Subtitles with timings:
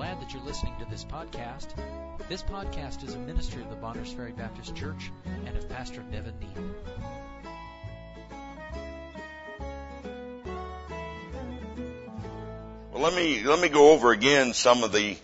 [0.00, 1.74] glad that you're listening to this podcast.
[2.26, 5.12] This podcast is a ministry of the Bonners Ferry Baptist Church
[5.44, 6.74] and of Pastor Nevin Neal.
[12.90, 15.18] Well, let me, let me go over again some of the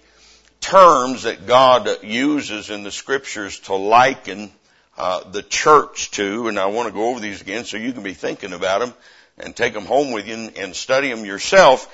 [0.61, 4.51] terms that God uses in the scriptures to liken
[4.99, 8.03] uh, the church to, and I want to go over these again so you can
[8.03, 8.93] be thinking about them
[9.39, 11.91] and take them home with you and, and study them yourself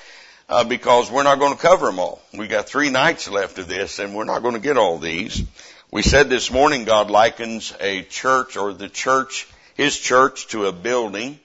[0.49, 2.21] uh, because we're not going to cover them all.
[2.33, 5.43] We got three nights left of this, and we're not going to get all these.
[5.91, 10.71] We said this morning God likens a church or the church, His church, to a
[10.71, 11.39] building,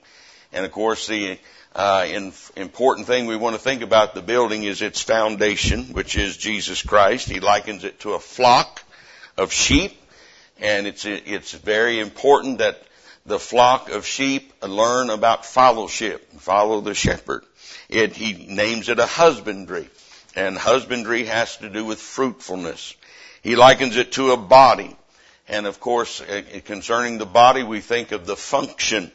[0.53, 1.39] and of course the
[1.75, 6.17] uh, in, important thing we want to think about the building is its foundation, which
[6.17, 7.29] is Jesus Christ.
[7.29, 8.83] He likens it to a flock
[9.37, 10.01] of sheep,
[10.61, 12.83] and it's it's very important that
[13.27, 17.45] the flock of sheep learn about fellowship, and follow the shepherd.
[17.89, 19.89] It, he names it a husbandry.
[20.37, 22.95] And husbandry has to do with fruitfulness.
[23.43, 24.97] He likens it to a body.
[25.49, 29.11] And of course, uh, concerning the body, we think of the function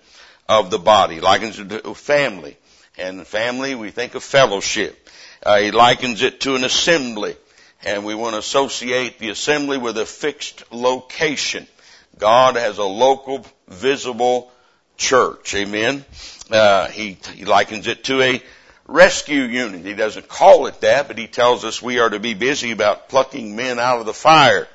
[0.49, 1.15] of the body.
[1.15, 2.57] He Likens it to a family.
[2.97, 5.09] And family, we think of fellowship.
[5.43, 7.35] Uh, he likens it to an assembly.
[7.83, 11.67] And we want to associate the assembly with a fixed location.
[12.17, 14.51] God has a local, visible
[14.97, 15.53] church.
[15.55, 16.05] Amen.
[16.49, 18.43] Uh, he, he likens it to a
[18.93, 19.83] rescue unit.
[19.83, 23.09] He doesn't call it that, but he tells us we are to be busy about
[23.09, 24.67] plucking men out of the fire.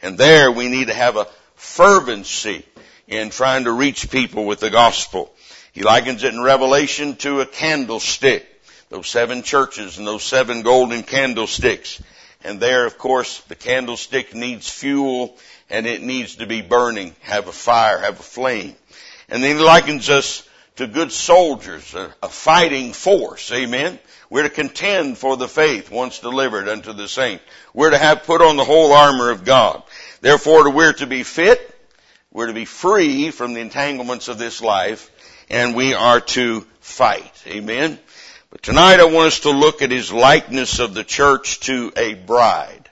[0.00, 2.64] And there we need to have a fervency
[3.06, 5.30] in trying to reach people with the gospel.
[5.74, 8.46] He likens it in Revelation to a candlestick.
[8.88, 12.02] Those seven churches and those seven golden candlesticks.
[12.44, 15.36] And there, of course, the candlestick needs fuel
[15.68, 18.74] and it needs to be burning, have a fire, have a flame.
[19.28, 23.50] And then he likens us to good soldiers, a, a fighting force.
[23.52, 23.98] Amen.
[24.28, 27.40] We're to contend for the faith once delivered unto the saint.
[27.72, 29.82] We're to have put on the whole armor of God.
[30.20, 31.72] Therefore, we're to be fit.
[32.32, 35.10] We're to be free from the entanglements of this life
[35.48, 37.42] and we are to fight.
[37.46, 37.98] Amen.
[38.50, 42.14] But tonight I want us to look at his likeness of the church to a
[42.14, 42.88] bride.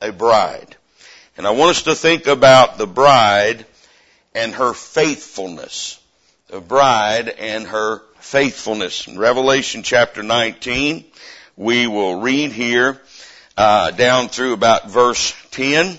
[0.00, 0.76] A bride.
[1.36, 3.66] And I want us to think about the bride
[4.34, 6.00] and her faithfulness
[6.66, 9.06] bride and her faithfulness.
[9.06, 11.04] In Revelation chapter 19,
[11.56, 13.00] we will read here
[13.56, 15.98] uh, down through about verse 10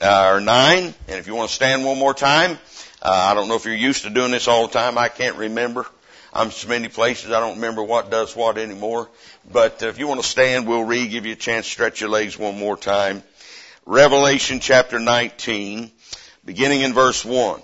[0.00, 0.84] uh, or 9.
[0.84, 2.58] And if you want to stand one more time,
[3.02, 4.98] uh, I don't know if you're used to doing this all the time.
[4.98, 5.86] I can't remember.
[6.32, 9.08] I'm so many places I don't remember what does what anymore.
[9.50, 12.10] But if you want to stand, we'll read, give you a chance to stretch your
[12.10, 13.22] legs one more time.
[13.86, 15.90] Revelation chapter 19,
[16.44, 17.62] beginning in verse 1.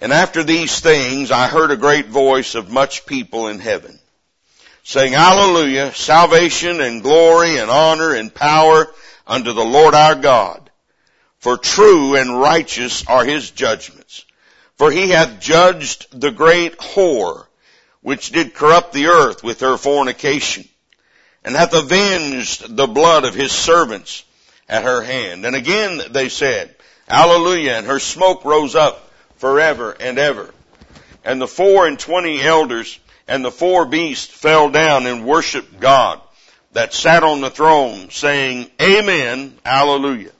[0.00, 3.98] And after these things I heard a great voice of much people in heaven,
[4.82, 8.86] saying, Hallelujah, salvation and glory and honor and power
[9.26, 10.70] unto the Lord our God.
[11.38, 14.24] For true and righteous are his judgments.
[14.76, 17.46] For he hath judged the great whore,
[18.00, 20.66] which did corrupt the earth with her fornication,
[21.44, 24.24] and hath avenged the blood of his servants
[24.66, 25.44] at her hand.
[25.44, 26.74] And again they said,
[27.06, 29.09] Hallelujah, and her smoke rose up
[29.40, 30.52] forever and ever.
[31.24, 36.20] And the four and twenty elders and the four beasts fell down and worshiped God
[36.72, 40.30] that sat on the throne saying, Amen, Alleluia.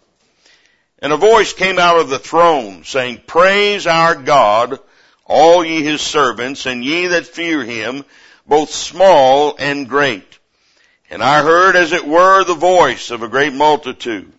[1.01, 4.79] And a voice came out of the throne saying, Praise our God,
[5.25, 8.05] all ye his servants, and ye that fear him,
[8.47, 10.39] both small and great.
[11.09, 14.31] And I heard as it were the voice of a great multitude,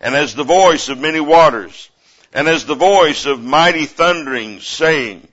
[0.00, 1.90] and as the voice of many waters,
[2.32, 5.26] and as the voice of mighty thunderings saying,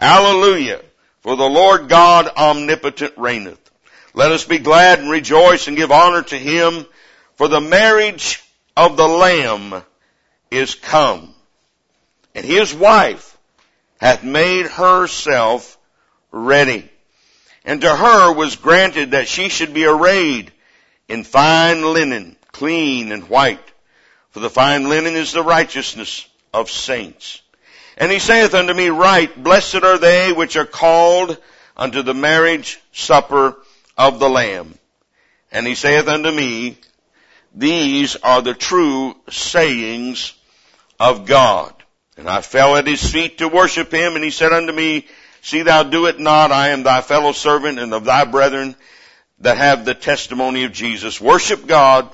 [0.00, 0.80] Alleluia,
[1.20, 3.58] for the Lord God omnipotent reigneth.
[4.14, 6.86] Let us be glad and rejoice and give honor to him,
[7.36, 8.42] for the marriage
[8.76, 9.82] of the Lamb
[10.50, 11.34] is come,
[12.34, 13.38] and his wife
[14.00, 15.78] hath made herself
[16.30, 16.90] ready.
[17.64, 20.52] And to her was granted that she should be arrayed
[21.08, 23.60] in fine linen, clean and white.
[24.30, 27.40] For the fine linen is the righteousness of saints.
[27.96, 31.36] And he saith unto me, Right, blessed are they which are called
[31.76, 33.56] unto the marriage supper
[33.96, 34.74] of the Lamb.
[35.50, 36.78] And he saith unto me,
[37.54, 40.34] These are the true sayings
[40.98, 41.74] of God.
[42.16, 45.06] And I fell at his feet to worship him, and he said unto me,
[45.42, 48.76] See thou do it not, I am thy fellow servant and of thy brethren
[49.40, 51.20] that have the testimony of Jesus.
[51.20, 52.08] Worship God,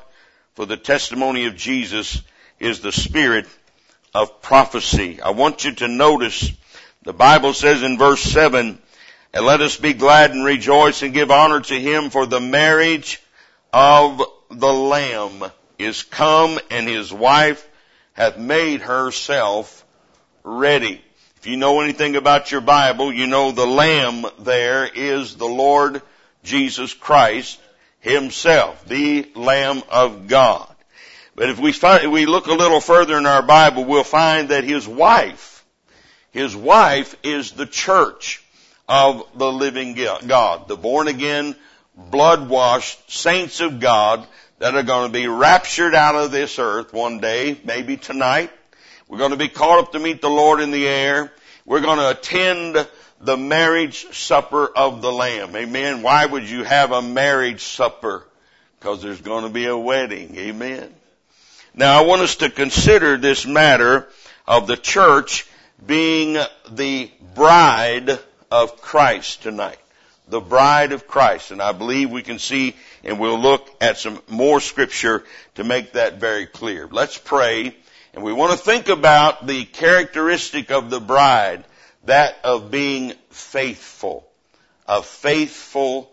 [0.54, 2.22] for the testimony of Jesus
[2.58, 3.46] is the spirit
[4.14, 5.20] of prophecy.
[5.20, 6.52] I want you to notice
[7.02, 8.78] the Bible says in verse 7,
[9.34, 13.22] and let us be glad and rejoice and give honor to him for the marriage
[13.72, 15.44] of the Lamb
[15.78, 17.66] is come and his wife
[18.14, 19.84] hath made herself
[20.42, 21.00] ready.
[21.36, 26.02] If you know anything about your Bible, you know the Lamb there is the Lord
[26.42, 27.60] Jesus Christ
[28.00, 30.74] himself, the Lamb of God.
[31.38, 34.48] But if we find, if we look a little further in our Bible, we'll find
[34.48, 35.64] that his wife,
[36.32, 38.42] his wife is the church
[38.88, 39.96] of the living
[40.26, 41.54] God, the born again,
[41.96, 44.26] blood washed saints of God
[44.58, 48.50] that are going to be raptured out of this earth one day, maybe tonight.
[49.06, 51.32] We're going to be caught up to meet the Lord in the air.
[51.64, 52.84] We're going to attend
[53.20, 55.54] the marriage supper of the Lamb.
[55.54, 56.02] Amen.
[56.02, 58.26] Why would you have a marriage supper?
[58.80, 60.36] Because there's going to be a wedding.
[60.36, 60.92] Amen.
[61.78, 64.08] Now I want us to consider this matter
[64.48, 65.46] of the church
[65.86, 66.36] being
[66.68, 68.18] the bride
[68.50, 69.78] of Christ tonight.
[70.26, 71.52] The bride of Christ.
[71.52, 75.22] And I believe we can see and we'll look at some more scripture
[75.54, 76.88] to make that very clear.
[76.90, 77.76] Let's pray.
[78.12, 81.62] And we want to think about the characteristic of the bride,
[82.06, 84.28] that of being faithful.
[84.88, 86.10] A faithful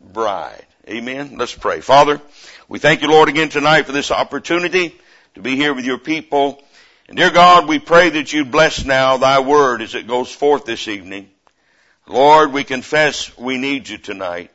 [0.00, 0.64] bride.
[0.88, 1.36] Amen.
[1.36, 1.82] Let's pray.
[1.82, 2.18] Father,
[2.66, 4.98] we thank you, Lord, again tonight for this opportunity
[5.34, 6.62] to be here with your people.
[7.08, 10.64] And dear God, we pray that you bless now thy word as it goes forth
[10.64, 11.30] this evening.
[12.06, 14.50] Lord, we confess we need you tonight.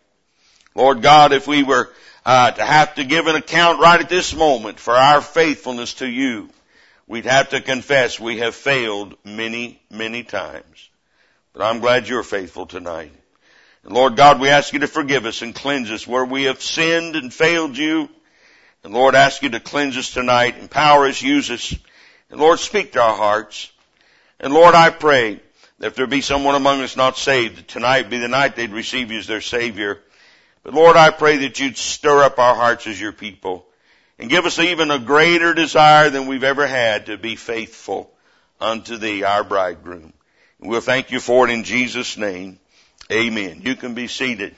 [0.75, 1.89] Lord God, if we were
[2.25, 6.07] uh, to have to give an account right at this moment for our faithfulness to
[6.07, 6.49] you,
[7.07, 10.89] we'd have to confess we have failed many, many times.
[11.53, 13.13] But I'm glad you're faithful tonight.
[13.83, 16.61] And Lord God, we ask you to forgive us and cleanse us where we have
[16.61, 18.09] sinned and failed you.
[18.83, 21.75] And Lord, ask you to cleanse us tonight, empower us, use us.
[22.29, 23.71] And Lord, speak to our hearts.
[24.39, 25.41] And Lord, I pray
[25.79, 28.71] that if there be someone among us not saved, that tonight be the night they'd
[28.71, 29.99] receive you as their Savior.
[30.63, 33.65] But Lord, I pray that you'd stir up our hearts as your people
[34.19, 38.11] and give us even a greater desire than we've ever had to be faithful
[38.59, 40.13] unto thee, our bridegroom.
[40.59, 42.59] And we'll thank you for it in Jesus' name.
[43.11, 43.61] Amen.
[43.63, 44.55] You can be seated.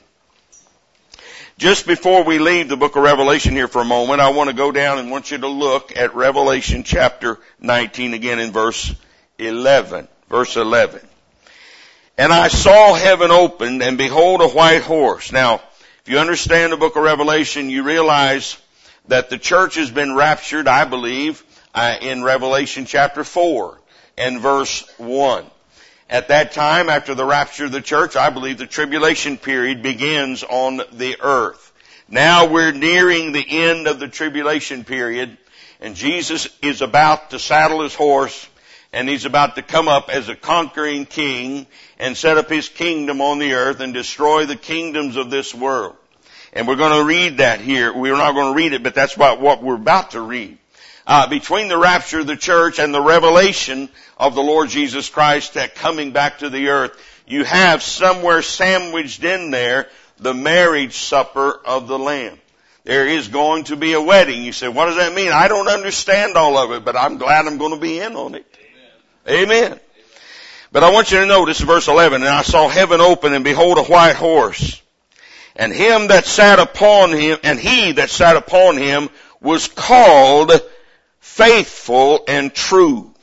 [1.60, 4.56] Just before we leave the book of Revelation here for a moment, I want to
[4.56, 8.96] go down and want you to look at Revelation chapter 19 again in verse
[9.40, 10.08] 11.
[10.30, 11.06] Verse 11.
[12.18, 15.34] And I saw heaven opened and behold a white horse.
[15.34, 18.58] Now, if you understand the book of Revelation, you realize
[19.10, 21.44] that the church has been raptured, I believe,
[21.76, 23.78] uh, in Revelation chapter 4
[24.18, 25.44] and verse 1.
[26.10, 30.44] At that time, after the rapture of the church, I believe the tribulation period begins
[30.44, 31.72] on the earth.
[32.10, 35.38] Now we're nearing the end of the tribulation period,
[35.80, 38.50] and Jesus is about to saddle his horse,
[38.92, 41.68] and he's about to come up as a conquering king
[42.00, 45.96] and set up his kingdom on the earth and destroy the kingdoms of this world.
[46.54, 47.94] And we're going to read that here.
[47.94, 50.58] We're not going to read it, but that's about what we're about to read.
[51.08, 55.56] Uh, between the rapture of the church and the revelation of the Lord Jesus Christ
[55.56, 56.92] that coming back to the earth,
[57.28, 62.38] you have somewhere sandwiched in there the marriage supper of the Lamb.
[62.84, 64.44] There is going to be a wedding.
[64.44, 65.32] You say, what does that mean?
[65.32, 68.36] I don't understand all of it, but I'm glad I'm going to be in on
[68.36, 68.46] it.
[69.28, 69.44] Amen.
[69.44, 69.80] Amen.
[70.72, 73.78] But I want you to notice verse 11, and I saw heaven open and behold
[73.78, 74.82] a white horse
[75.60, 79.10] and him that sat upon him, and he that sat upon him
[79.42, 80.52] was called
[81.20, 83.14] faithful and true.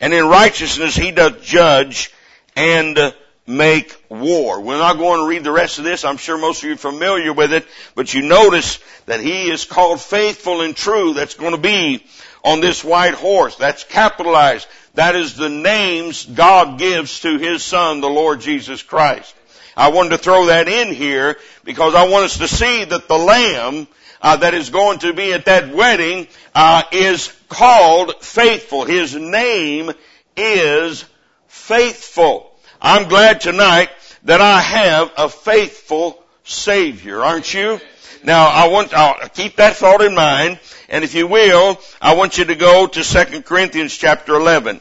[0.00, 2.12] And in righteousness he doth judge
[2.56, 3.14] and
[3.46, 4.60] make war.
[4.60, 6.04] We're not going to read the rest of this.
[6.04, 9.64] I'm sure most of you are familiar with it, but you notice that he is
[9.64, 11.14] called faithful and true.
[11.14, 12.04] That's going to be
[12.44, 13.56] on this white horse.
[13.56, 14.68] That's capitalized.
[14.94, 19.34] That is the names God gives to his son, the Lord Jesus Christ.
[19.76, 23.18] I wanted to throw that in here because I want us to see that the
[23.18, 23.88] lamb
[24.22, 28.84] uh, that is going to be at that wedding uh, is called faithful.
[28.84, 29.90] His name
[30.36, 31.04] is
[31.48, 32.52] faithful.
[32.80, 33.90] I'm glad tonight
[34.24, 37.80] that I have a faithful Savior, aren't you?
[38.22, 40.58] Now I want, I'll keep that thought in mind,
[40.88, 44.80] and if you will, I want you to go to 2 Corinthians chapter 11.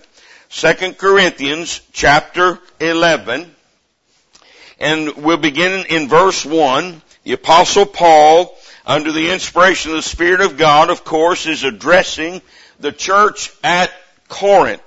[0.50, 3.55] 2 Corinthians chapter 11.
[4.79, 7.01] And we'll begin in verse 1.
[7.24, 12.42] The apostle Paul, under the inspiration of the Spirit of God, of course, is addressing
[12.80, 13.92] the church at
[14.28, 14.82] Corinth.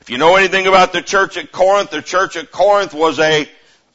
[0.00, 3.48] If you know anything about the church at Corinth, the church at Corinth was a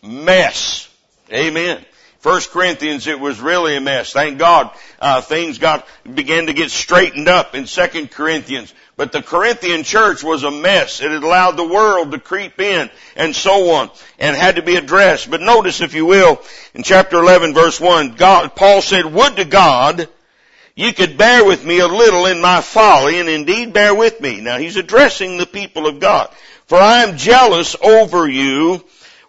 [0.04, 0.90] mess.
[1.32, 1.84] Amen.
[2.26, 4.12] First Corinthians, it was really a mess.
[4.12, 8.74] Thank God, uh, things got began to get straightened up in Second Corinthians.
[8.98, 11.02] But the Corinthian church was a mess.
[11.02, 14.76] It had allowed the world to creep in and so on and had to be
[14.76, 15.30] addressed.
[15.30, 16.42] But notice, if you will,
[16.74, 20.10] in chapter 11 verse 1, God, Paul said, would to God
[20.74, 24.42] you could bear with me a little in my folly and indeed bear with me.
[24.42, 26.32] Now he's addressing the people of God.
[26.66, 28.84] For I am jealous over you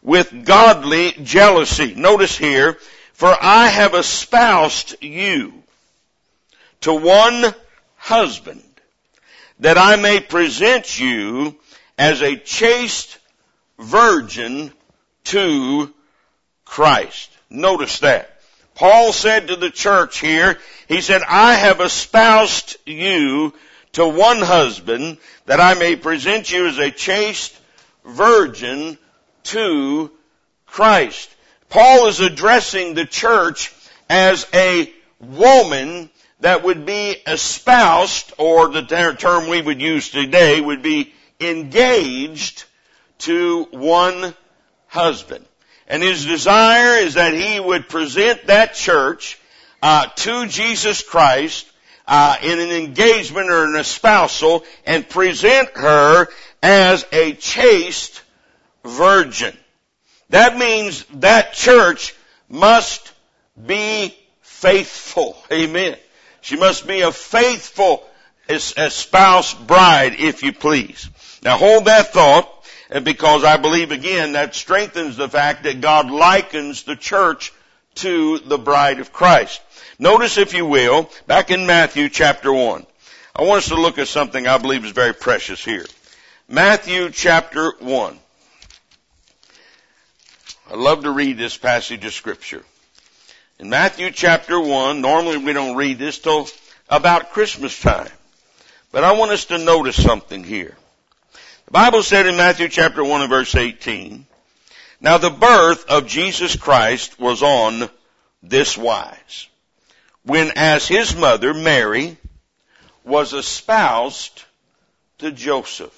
[0.06, 1.94] with godly jealousy.
[1.96, 2.78] Notice here,
[3.12, 5.52] for I have espoused you
[6.82, 7.52] to one
[7.96, 8.62] husband
[9.58, 11.56] that I may present you
[11.98, 13.18] as a chaste
[13.80, 14.72] virgin
[15.24, 15.92] to
[16.64, 17.30] Christ.
[17.50, 18.40] Notice that.
[18.76, 23.52] Paul said to the church here, he said, I have espoused you
[23.92, 27.58] to one husband that I may present you as a chaste
[28.04, 28.98] virgin
[29.46, 30.10] to
[30.66, 31.30] Christ.
[31.68, 33.74] Paul is addressing the church
[34.08, 36.10] as a woman
[36.40, 38.82] that would be espoused, or the
[39.18, 42.64] term we would use today would be engaged
[43.18, 44.34] to one
[44.86, 45.44] husband.
[45.88, 49.38] And his desire is that he would present that church
[49.82, 51.70] uh, to Jesus Christ
[52.06, 56.28] uh, in an engagement or an espousal and present her
[56.62, 58.22] as a chaste
[58.86, 59.56] virgin.
[60.30, 62.14] That means that church
[62.48, 63.12] must
[63.64, 65.36] be faithful.
[65.52, 65.96] Amen.
[66.40, 68.04] She must be a faithful
[68.48, 71.10] espoused bride, if you please.
[71.42, 72.52] Now hold that thought
[73.02, 77.52] because I believe again that strengthens the fact that God likens the church
[77.96, 79.60] to the bride of Christ.
[79.98, 82.86] Notice if you will, back in Matthew chapter 1.
[83.34, 85.86] I want us to look at something I believe is very precious here.
[86.48, 88.18] Matthew chapter 1.
[90.68, 92.64] I love to read this passage of scripture.
[93.60, 96.48] In Matthew chapter 1, normally we don't read this till
[96.88, 98.10] about Christmas time.
[98.90, 100.76] But I want us to notice something here.
[101.66, 104.26] The Bible said in Matthew chapter 1 and verse 18,
[105.00, 107.88] Now the birth of Jesus Christ was on
[108.42, 109.46] this wise.
[110.24, 112.16] When as his mother, Mary,
[113.04, 114.42] was espoused
[115.18, 115.96] to Joseph.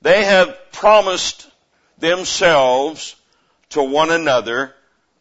[0.00, 1.50] They have promised
[1.98, 3.16] themselves
[3.70, 4.74] to one another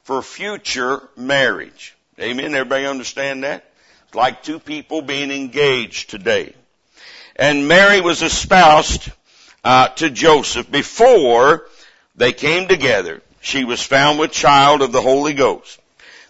[0.04, 1.96] for future marriage.
[2.20, 2.54] Amen.
[2.54, 3.64] Everybody understand that?
[4.08, 6.54] It's like two people being engaged today.
[7.36, 9.12] And Mary was espoused
[9.64, 11.68] uh, to Joseph before
[12.16, 13.22] they came together.
[13.40, 15.80] She was found with child of the Holy Ghost.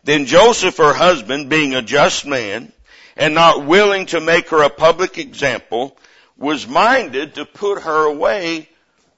[0.04, 2.72] Then Joseph, her husband, being a just man
[3.18, 5.98] and not willing to make her a public example,
[6.38, 8.70] was minded to put her away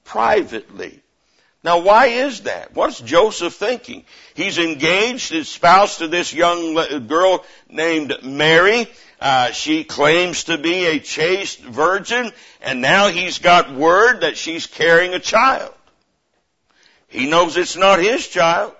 [0.04, 1.01] privately.
[1.64, 2.74] Now why is that?
[2.74, 4.04] What's Joseph thinking?
[4.34, 6.74] He's engaged, his spouse to this young
[7.06, 8.88] girl named Mary.
[9.20, 14.66] Uh, she claims to be a chaste virgin, and now he's got word that she's
[14.66, 15.72] carrying a child.
[17.06, 18.74] He knows it's not his child.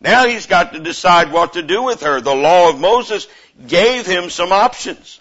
[0.00, 2.20] Now he's got to decide what to do with her.
[2.20, 3.26] The law of Moses
[3.66, 5.20] gave him some options.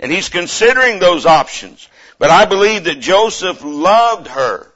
[0.00, 1.88] And he's considering those options.
[2.18, 4.67] But I believe that Joseph loved her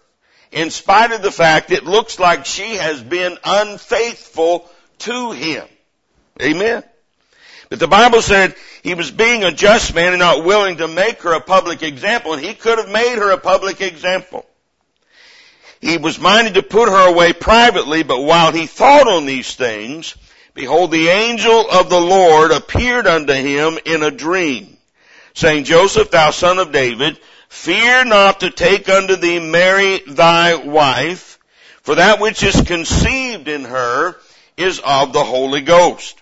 [0.52, 4.68] in spite of the fact it looks like she has been unfaithful
[4.98, 5.66] to him.
[6.40, 6.82] Amen.
[7.70, 11.22] But the Bible said he was being a just man and not willing to make
[11.22, 14.44] her a public example, and he could have made her a public example.
[15.80, 20.14] He was minded to put her away privately, but while he thought on these things,
[20.54, 24.76] behold, the angel of the Lord appeared unto him in a dream,
[25.34, 27.18] saying, Joseph, thou son of David,
[27.52, 31.38] fear not to take unto thee Mary thy wife,
[31.82, 34.16] for that which is conceived in her
[34.56, 36.20] is of the Holy Ghost.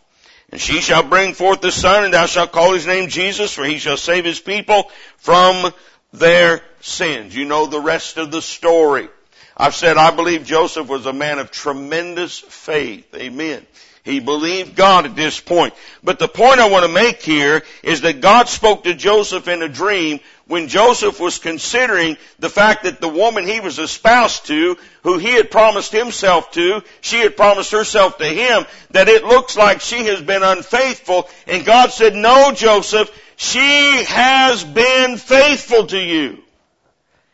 [0.50, 3.64] And she shall bring forth the son, and thou shalt call his name Jesus, for
[3.64, 5.72] he shall save his people from
[6.12, 7.34] their sins.
[7.34, 9.08] You know the rest of the story.
[9.56, 13.14] I've said I believe Joseph was a man of tremendous faith.
[13.14, 13.64] Amen.
[14.10, 15.72] He believed God at this point.
[16.02, 19.62] But the point I want to make here is that God spoke to Joseph in
[19.62, 24.76] a dream when Joseph was considering the fact that the woman he was espoused to,
[25.04, 29.56] who he had promised himself to, she had promised herself to him, that it looks
[29.56, 31.28] like she has been unfaithful.
[31.46, 36.42] And God said, no, Joseph, she has been faithful to you.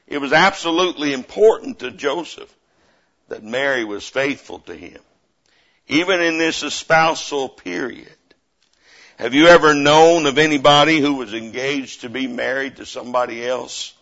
[0.07, 2.55] It was absolutely important to Joseph
[3.29, 5.01] that Mary was faithful to him.
[5.89, 8.09] Even in this espousal period.
[9.19, 13.95] Have you ever known of anybody who was engaged to be married to somebody else?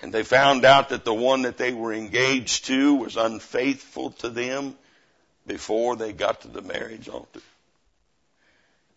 [0.00, 4.30] And they found out that the one that they were engaged to was unfaithful to
[4.30, 4.76] them
[5.46, 7.40] before they got to the marriage altar.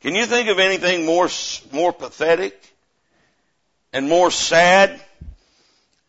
[0.01, 1.29] Can you think of anything more,
[1.71, 2.59] more pathetic
[3.91, 5.01] and more sad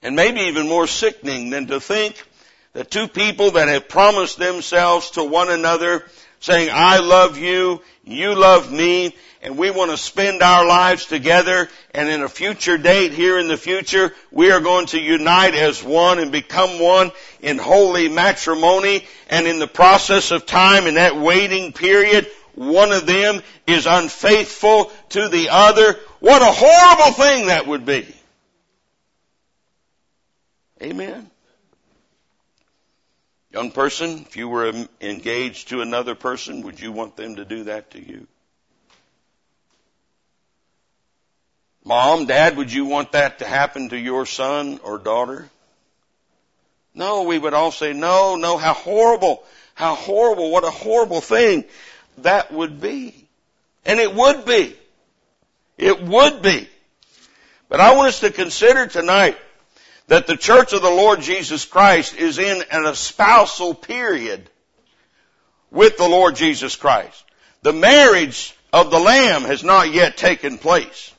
[0.03, 2.23] and maybe even more sickening than to think
[2.77, 6.05] that two people that have promised themselves to one another
[6.41, 11.71] saying, I love you, you love me, and we want to spend our lives together,
[11.95, 15.83] and in a future date here in the future, we are going to unite as
[15.83, 21.17] one and become one in holy matrimony, and in the process of time, in that
[21.17, 25.99] waiting period, one of them is unfaithful to the other.
[26.21, 28.07] What a horrible thing that would be.
[30.83, 31.31] Amen.
[33.57, 34.71] Young person, if you were
[35.01, 38.27] engaged to another person, would you want them to do that to you?
[41.83, 45.49] Mom, dad, would you want that to happen to your son or daughter?
[46.95, 49.43] No, we would all say, no, no, how horrible,
[49.75, 51.65] how horrible, what a horrible thing
[52.19, 53.15] that would be.
[53.87, 54.77] And it would be.
[55.79, 56.69] It would be.
[57.71, 59.39] But I want us to consider tonight
[60.09, 64.49] that the church of the Lord Jesus Christ is in an espousal period
[65.71, 67.25] with the Lord Jesus Christ.
[67.63, 71.13] The marriage of the Lamb has not yet taken place.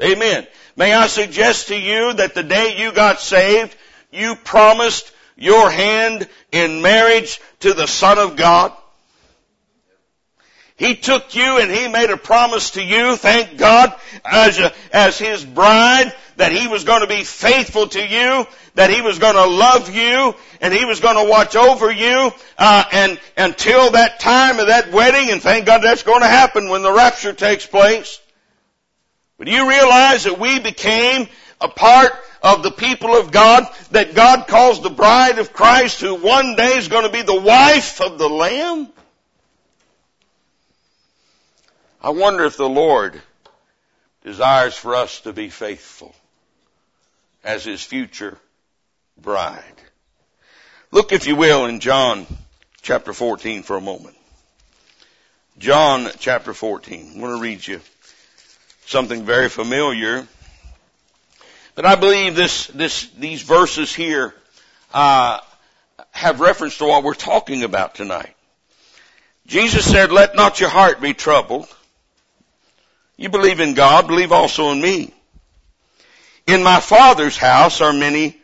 [0.00, 0.46] Amen.
[0.76, 3.76] May I suggest to you that the day you got saved,
[4.12, 8.72] you promised your hand in marriage to the Son of God?
[10.76, 13.94] He took you and He made a promise to you, thank God,
[14.24, 18.88] as, a, as His bride, that He was going to be faithful to you, that
[18.88, 22.84] He was going to love you, and He was going to watch over you, uh,
[22.92, 26.80] and until that time of that wedding, and thank God that's going to happen when
[26.80, 28.18] the rapture takes place.
[29.36, 31.28] But do you realize that we became
[31.60, 36.14] a part of the people of God, that God calls the bride of Christ, who
[36.14, 38.88] one day is going to be the wife of the Lamb?
[42.00, 43.20] I wonder if the Lord
[44.24, 46.14] desires for us to be faithful
[47.44, 48.38] as His future
[49.20, 49.62] bride.
[50.90, 52.26] Look, if you will, in John
[52.82, 54.16] chapter 14 for a moment.
[55.58, 57.12] John chapter 14.
[57.14, 57.80] I'm going to read you
[58.86, 60.26] something very familiar.
[61.74, 64.34] But I believe this, this, these verses here,
[64.92, 65.38] uh,
[66.10, 68.34] have reference to what we're talking about tonight.
[69.46, 71.68] Jesus said, let not your heart be troubled.
[73.16, 75.14] You believe in God, believe also in me.
[76.50, 78.36] In my Father's house are many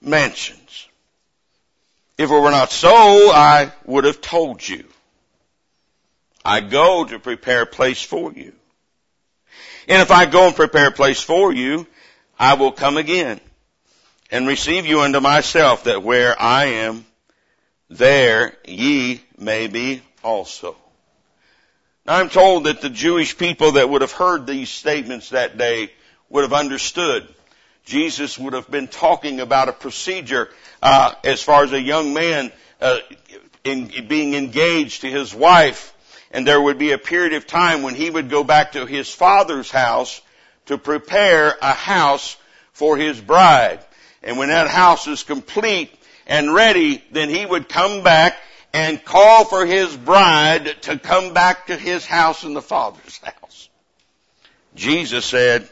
[0.00, 0.86] mansions.
[2.16, 4.84] If it were not so, I would have told you.
[6.44, 8.52] I go to prepare a place for you.
[9.88, 11.88] And if I go and prepare a place for you,
[12.38, 13.40] I will come again
[14.30, 17.06] and receive you unto myself that where I am,
[17.90, 20.76] there ye may be also.
[22.06, 25.90] Now I'm told that the Jewish people that would have heard these statements that day
[26.30, 27.26] would have understood.
[27.88, 30.50] Jesus would have been talking about a procedure
[30.82, 32.98] uh, as far as a young man uh,
[33.64, 35.94] in, being engaged to his wife,
[36.30, 39.10] and there would be a period of time when he would go back to his
[39.10, 40.20] father's house
[40.66, 42.36] to prepare a house
[42.72, 43.80] for his bride.
[44.22, 45.90] And when that house is complete
[46.26, 48.36] and ready, then he would come back
[48.74, 53.70] and call for his bride to come back to his house in the Father's house.
[54.74, 55.70] Jesus said,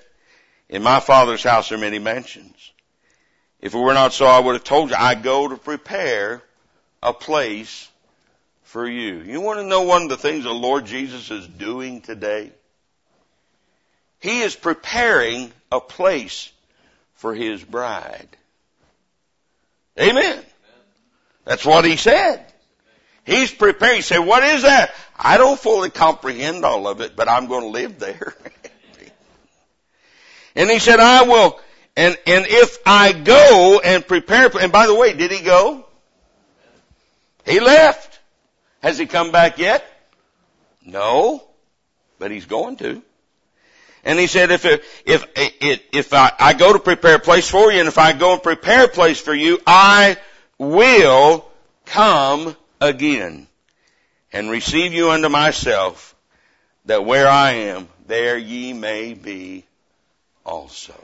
[0.69, 2.73] in my Father's house are many mansions.
[3.61, 6.43] If it were not so, I would have told you, I go to prepare
[7.03, 7.89] a place
[8.65, 9.21] for you.
[9.21, 12.51] You want to know one of the things the Lord Jesus is doing today?
[14.21, 16.51] He is preparing a place
[17.15, 18.29] for His bride.
[19.99, 20.43] Amen.
[21.45, 22.45] That's what He said.
[23.25, 23.97] He's preparing.
[23.97, 24.95] He said, what is that?
[25.19, 28.35] I don't fully comprehend all of it, but I'm going to live there.
[30.57, 31.61] and he said, I will,
[31.97, 35.87] and, and if I go and prepare, and by the way, did he go?
[37.45, 38.19] He left.
[38.83, 39.85] Has he come back yet?
[40.85, 41.43] No,
[42.19, 43.03] but he's going to.
[44.05, 47.51] And he said, if, it, if, it, if I, I go to prepare a place
[47.51, 50.17] for you, and if I go and prepare a place for you, I
[50.59, 51.45] will
[51.87, 53.47] come again
[54.33, 56.15] and receive you unto myself
[56.85, 59.66] that where I am, there ye may be
[60.47, 60.95] also.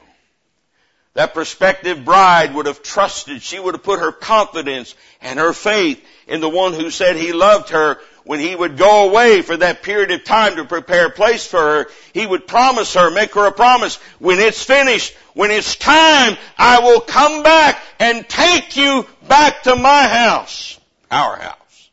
[1.14, 6.02] That prospective bride would have trusted, she would have put her confidence and her faith
[6.26, 9.83] in the one who said he loved her when he would go away for that
[9.83, 11.90] period of time to prepare a place for her.
[12.14, 16.81] He would promise her, make her a promise, when it's finished, when it's time, I
[16.81, 20.78] will come back and take you back to my house,
[21.11, 21.90] our house.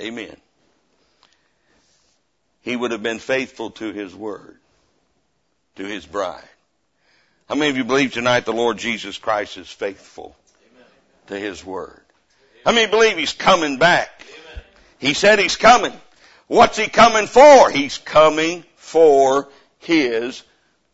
[0.00, 0.36] Amen.
[2.62, 4.58] He would have been faithful to his word,
[5.76, 6.48] to his bride.
[7.48, 10.34] How many of you believe tonight the Lord Jesus Christ is faithful
[10.72, 10.86] Amen.
[11.26, 12.00] to his word?
[12.64, 14.22] How many believe he's coming back?
[14.22, 14.64] Amen.
[14.98, 15.92] He said he's coming.
[16.46, 17.70] What's he coming for?
[17.70, 20.42] He's coming for his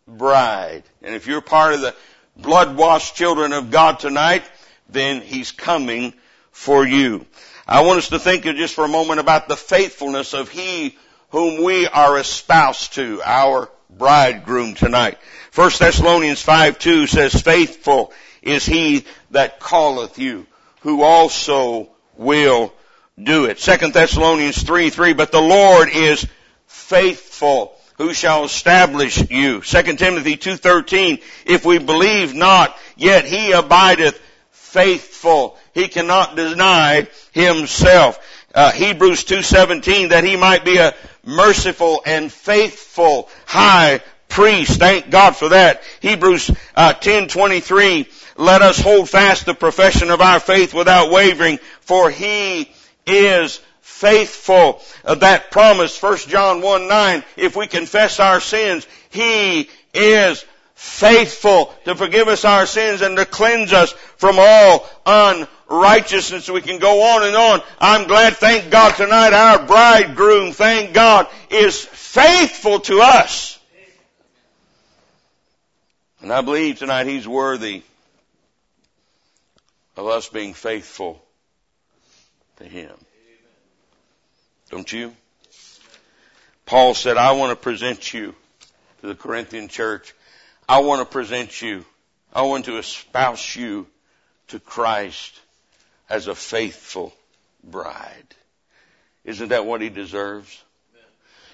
[0.09, 0.83] bride.
[1.03, 1.95] And if you're part of the
[2.37, 4.43] blood washed children of God tonight,
[4.89, 6.15] then he's coming
[6.51, 7.27] for you.
[7.65, 10.97] I want us to think just for a moment about the faithfulness of he
[11.29, 15.19] whom we are espoused to, our bridegroom tonight.
[15.55, 20.47] 1 Thessalonians 5 2 says, faithful is he that calleth you,
[20.81, 22.73] who also will
[23.23, 23.59] do it.
[23.59, 26.27] 2 Thessalonians 3 3, but the Lord is
[26.67, 29.61] faithful, who shall establish you.
[29.61, 34.21] 2 Timothy 2.13, if we believe not, yet he abideth
[34.53, 35.59] faithful.
[35.75, 38.19] He cannot deny himself.
[38.55, 44.79] Uh, Hebrews 2.17, that he might be a merciful and faithful high priest.
[44.79, 45.83] Thank God for that.
[46.01, 52.11] Hebrews uh, 10.23, let us hold fast the profession of our faith without wavering, for
[52.11, 52.71] he
[53.07, 53.61] is
[54.01, 54.81] faithful.
[55.05, 61.75] Uh, that promise, 1 John 1 9, if we confess our sins, He is faithful
[61.85, 66.49] to forgive us our sins and to cleanse us from all unrighteousness.
[66.49, 67.61] We can go on and on.
[67.79, 73.59] I'm glad, thank God tonight, our bridegroom, thank God, is faithful to us.
[76.23, 77.83] And I believe tonight He's worthy
[79.97, 81.23] of us being faithful
[82.57, 82.93] to Him.
[84.71, 85.15] Don't you?
[86.67, 88.35] Paul said, I want to present you
[89.01, 90.15] to the Corinthian church.
[90.69, 91.85] I want to present you.
[92.33, 93.87] I want to espouse you
[94.49, 95.41] to Christ
[96.09, 97.13] as a faithful
[97.65, 98.35] bride.
[99.25, 100.63] Isn't that what he deserves?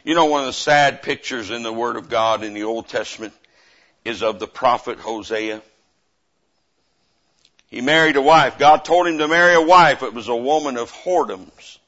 [0.05, 2.88] You know, one of the sad pictures in the Word of God in the Old
[2.88, 3.33] Testament
[4.07, 5.62] is of the prophet Hosea.
[7.69, 8.59] He married a wife.
[8.59, 10.03] God told him to marry a wife.
[10.03, 11.79] It was a woman of whoredoms.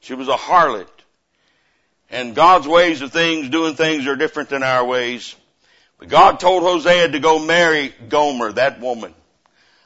[0.00, 0.86] She was a harlot.
[2.10, 5.34] And God's ways of things, doing things are different than our ways.
[5.98, 9.14] But God told Hosea to go marry Gomer, that woman.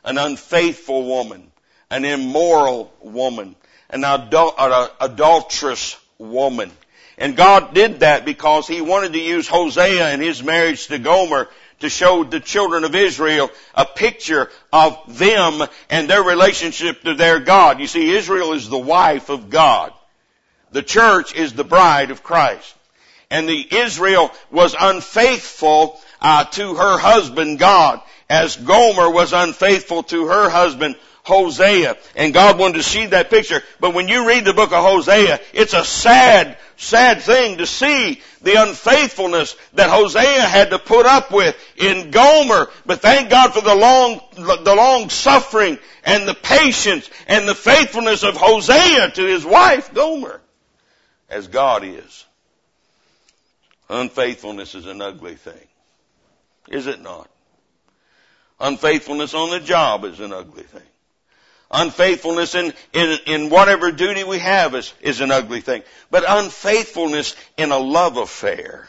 [0.05, 1.51] An unfaithful woman.
[1.91, 3.57] An immoral woman.
[3.89, 6.71] An adul- adulterous woman.
[7.19, 11.49] And God did that because He wanted to use Hosea and his marriage to Gomer
[11.81, 17.41] to show the children of Israel a picture of them and their relationship to their
[17.41, 17.81] God.
[17.81, 19.93] You see, Israel is the wife of God.
[20.71, 22.75] The church is the bride of Christ.
[23.31, 30.27] And the Israel was unfaithful uh, to her husband God, as Gomer was unfaithful to
[30.27, 30.97] her husband
[31.29, 31.97] Hosea.
[32.17, 33.63] And God wanted to see that picture.
[33.79, 38.21] But when you read the book of Hosea, it's a sad, sad thing to see
[38.43, 42.69] the unfaithfulness that Hosea had to put up with in Gomer.
[42.87, 48.25] But thank God for the long, the long suffering and the patience and the faithfulness
[48.25, 50.41] of Hosea to his wife Gomer.
[51.29, 52.25] As God is.
[53.91, 55.67] Unfaithfulness is an ugly thing.
[56.69, 57.29] Is it not?
[58.61, 60.83] Unfaithfulness on the job is an ugly thing.
[61.71, 65.83] Unfaithfulness in, in, in whatever duty we have is, is an ugly thing.
[66.11, 68.89] But unfaithfulness in a love affair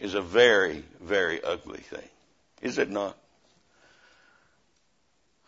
[0.00, 2.08] is a very, very ugly thing.
[2.60, 3.16] Is it not?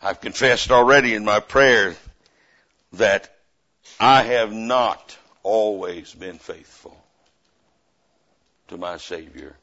[0.01, 1.95] I've confessed already in my prayer
[2.93, 3.35] that
[3.99, 6.97] I have not always been faithful
[8.69, 9.55] to my Savior,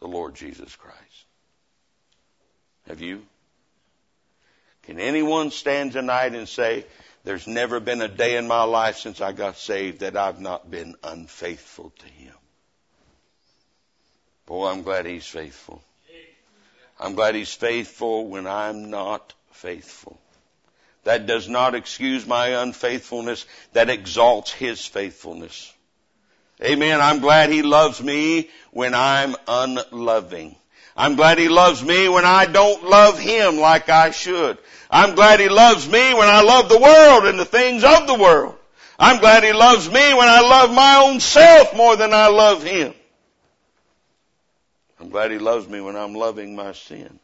[0.00, 0.98] the Lord Jesus Christ.
[2.88, 3.22] Have you?
[4.82, 6.84] Can anyone stand tonight and say,
[7.24, 10.70] there's never been a day in my life since I got saved that I've not
[10.70, 12.34] been unfaithful to Him?
[14.46, 15.82] Boy, I'm glad He's faithful.
[16.98, 20.18] I'm glad He's faithful when I'm not faithful.
[21.04, 23.46] That does not excuse my unfaithfulness.
[23.72, 25.72] That exalts His faithfulness.
[26.62, 27.00] Amen.
[27.00, 30.56] I'm glad He loves me when I'm unloving.
[30.96, 34.58] I'm glad He loves me when I don't love Him like I should.
[34.90, 38.14] I'm glad He loves me when I love the world and the things of the
[38.14, 38.56] world.
[38.98, 42.62] I'm glad He loves me when I love my own self more than I love
[42.62, 42.94] Him.
[45.00, 47.18] I'm glad He loves me when I'm loving my sin.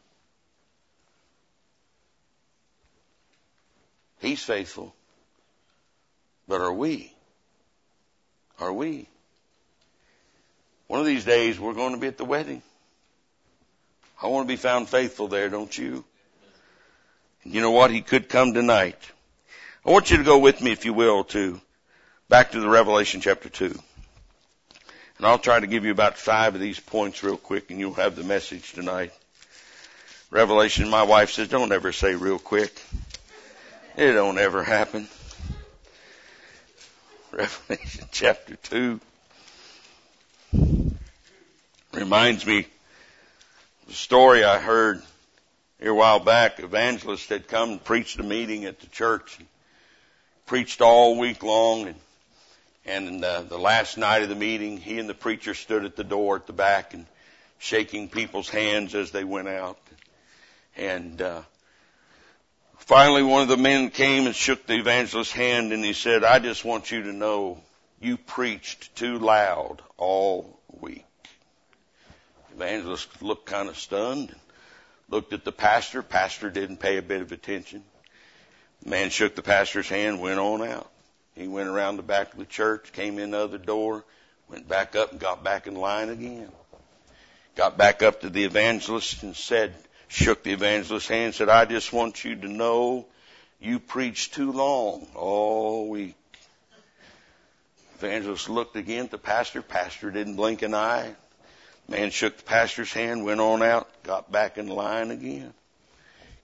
[4.19, 4.93] He's faithful.
[6.47, 7.13] But are we?
[8.59, 9.07] Are we?
[10.87, 12.63] One of these days we're going to be at the wedding.
[14.21, 16.03] I want to be found faithful there, don't you?
[17.43, 17.89] You know what?
[17.89, 18.97] He could come tonight.
[19.85, 21.61] I want you to go with me, if you will, to
[22.27, 23.65] back to the Revelation chapter 2.
[25.17, 27.93] And I'll try to give you about five of these points real quick and you'll
[27.93, 29.13] have the message tonight.
[30.31, 32.81] Revelation, my wife says, don't ever say real quick.
[33.95, 35.07] It don't ever happen.
[37.31, 38.99] Revelation chapter 2.
[41.93, 42.67] Reminds me
[43.89, 45.01] story I heard
[45.79, 46.59] here a while back.
[46.59, 49.37] Evangelist had come and preached a meeting at the church.
[49.39, 49.47] And
[50.45, 51.95] preached all week long and
[52.85, 56.03] and uh, the last night of the meeting, he and the preacher stood at the
[56.03, 57.05] door at the back and
[57.59, 59.77] shaking people's hands as they went out.
[60.75, 61.41] And uh,
[62.77, 66.39] finally, one of the men came and shook the evangelist's hand, and he said, "I
[66.39, 67.61] just want you to know,
[68.01, 71.05] you preached too loud all week."
[72.59, 74.39] Evangelist looked kind of stunned, and
[75.09, 76.03] looked at the pastor.
[76.03, 77.83] Pastor didn't pay a bit of attention.
[78.83, 80.91] Man shook the pastor's hand, went on out.
[81.35, 84.03] He went around the back of the church, came in the other door,
[84.49, 86.51] went back up and got back in line again.
[87.55, 89.73] Got back up to the evangelist and said,
[90.09, 93.05] shook the evangelist's hand, said, I just want you to know
[93.61, 96.15] you preached too long all week.
[97.95, 99.61] Evangelist looked again at the pastor.
[99.61, 101.15] Pastor didn't blink an eye.
[101.89, 105.53] Man shook the pastor's hand, went on out, got back in line again.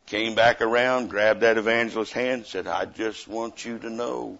[0.08, 4.39] Came back around, grabbed that evangelist's hand, said, I just want you to know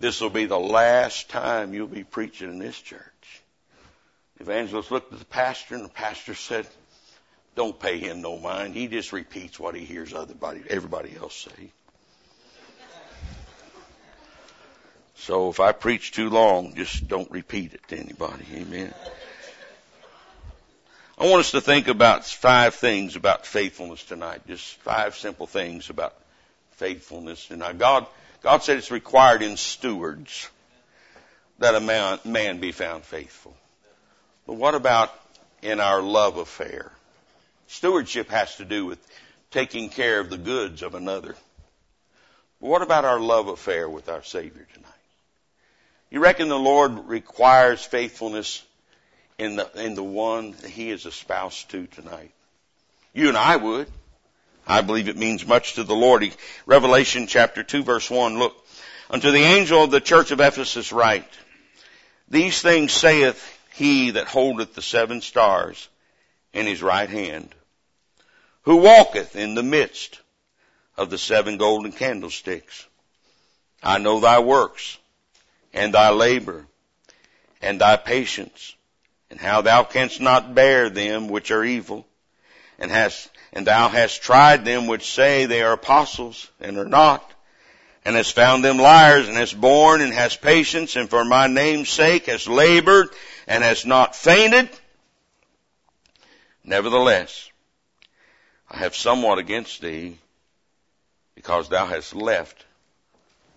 [0.00, 3.00] this will be the last time you'll be preaching in this church.
[4.36, 6.66] The evangelist looked at the pastor and the pastor said,
[7.54, 8.74] don't pay him no mind.
[8.74, 11.70] He just repeats what he hears everybody, everybody else say.
[15.16, 18.44] So if I preach too long, just don't repeat it to anybody.
[18.54, 18.92] Amen.
[21.22, 24.44] I want us to think about five things about faithfulness tonight.
[24.48, 26.16] Just five simple things about
[26.72, 27.48] faithfulness.
[27.48, 28.08] And God,
[28.42, 30.50] God said it's required in stewards
[31.60, 33.56] that a man, man be found faithful.
[34.48, 35.14] But what about
[35.62, 36.90] in our love affair?
[37.68, 38.98] Stewardship has to do with
[39.52, 41.36] taking care of the goods of another.
[42.60, 44.90] But what about our love affair with our Savior tonight?
[46.10, 48.64] You reckon the Lord requires faithfulness
[49.42, 52.32] in the, in the one that He is a spouse to tonight?
[53.12, 53.88] You and I would.
[54.66, 56.24] I believe it means much to the Lord.
[56.66, 58.56] Revelation chapter 2 verse 1, look.
[59.10, 61.28] Unto the angel of the church of Ephesus write,
[62.28, 65.88] These things saith he that holdeth the seven stars
[66.52, 67.54] in his right hand,
[68.62, 70.20] who walketh in the midst
[70.96, 72.86] of the seven golden candlesticks.
[73.82, 74.98] I know thy works,
[75.74, 76.64] and thy labor,
[77.60, 78.74] and thy patience,
[79.32, 82.06] and how thou canst not bear them which are evil,
[82.78, 87.32] and hast and thou hast tried them which say they are apostles and are not,
[88.04, 91.88] and hast found them liars, and hast borne and hast patience, and for my name's
[91.88, 93.08] sake hast labored,
[93.46, 94.68] and hast not fainted.
[96.62, 97.50] Nevertheless,
[98.70, 100.18] I have somewhat against thee,
[101.34, 102.66] because thou hast left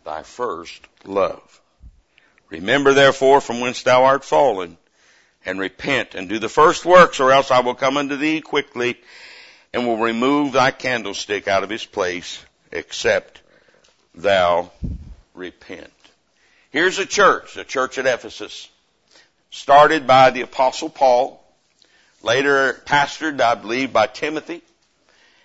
[0.05, 1.61] thy first love.
[2.47, 4.77] Remember therefore from whence thou art fallen,
[5.45, 8.97] and repent, and do the first works, or else I will come unto thee quickly,
[9.73, 13.41] and will remove thy candlestick out of his place, except
[14.15, 14.71] thou
[15.33, 15.91] repent.
[16.71, 18.69] Here's a church, the church at Ephesus,
[19.51, 21.41] started by the apostle Paul,
[22.21, 24.61] later pastored, I believe, by Timothy.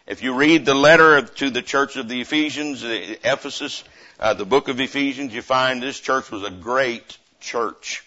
[0.06, 3.84] If you read the letter to the church of the Ephesians, Ephesus,
[4.18, 8.04] uh, the book of Ephesians, you find this church was a great church.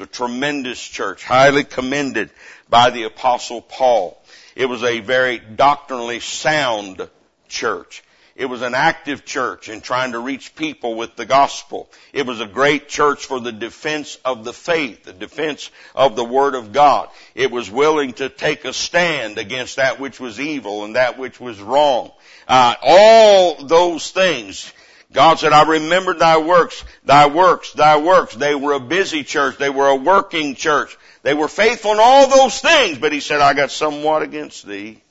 [0.00, 2.30] It was a tremendous church, highly commended
[2.70, 4.18] by the apostle Paul.
[4.56, 7.06] It was a very doctrinally sound
[7.48, 8.02] church.
[8.34, 11.90] It was an active church in trying to reach people with the gospel.
[12.14, 16.24] It was a great church for the defense of the faith, the defense of the
[16.24, 17.10] Word of God.
[17.34, 21.38] It was willing to take a stand against that which was evil and that which
[21.38, 22.10] was wrong.
[22.48, 24.72] Uh, all those things.
[25.12, 28.34] God said, I remembered thy works, thy works, thy works.
[28.34, 29.56] They were a busy church.
[29.58, 30.96] They were a working church.
[31.22, 35.02] They were faithful in all those things, but he said, I got somewhat against thee.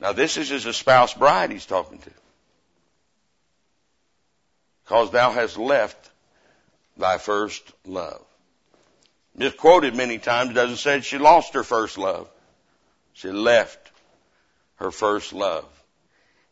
[0.00, 2.10] Now this is his espoused bride he's talking to.
[4.86, 6.10] Cause thou hast left
[6.96, 8.20] thy first love.
[9.38, 12.28] Just quoted many times, it doesn't say she lost her first love.
[13.14, 13.92] She left
[14.76, 15.64] her first love.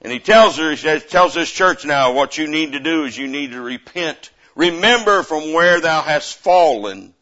[0.02, 3.04] And he tells her, he says, tells this church now, what you need to do
[3.04, 4.30] is you need to repent.
[4.54, 7.14] Remember from where thou hast fallen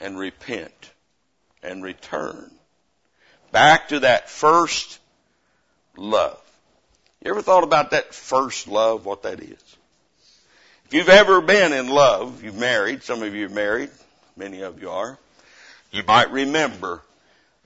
[0.00, 0.92] and repent
[1.62, 2.50] and return
[3.52, 4.98] back to that first
[5.96, 6.38] love.
[7.24, 9.76] You ever thought about that first love, what that is?
[10.86, 13.90] If you've ever been in love, you've married, some of you are married,
[14.36, 15.18] many of you are,
[15.90, 17.02] you might remember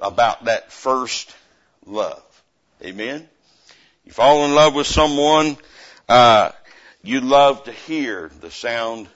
[0.01, 1.35] about that first
[1.85, 2.23] love.
[2.83, 3.29] Amen?
[4.11, 5.57] You fall in love with someone,
[6.09, 6.51] uh,
[7.01, 9.07] you love to hear the sound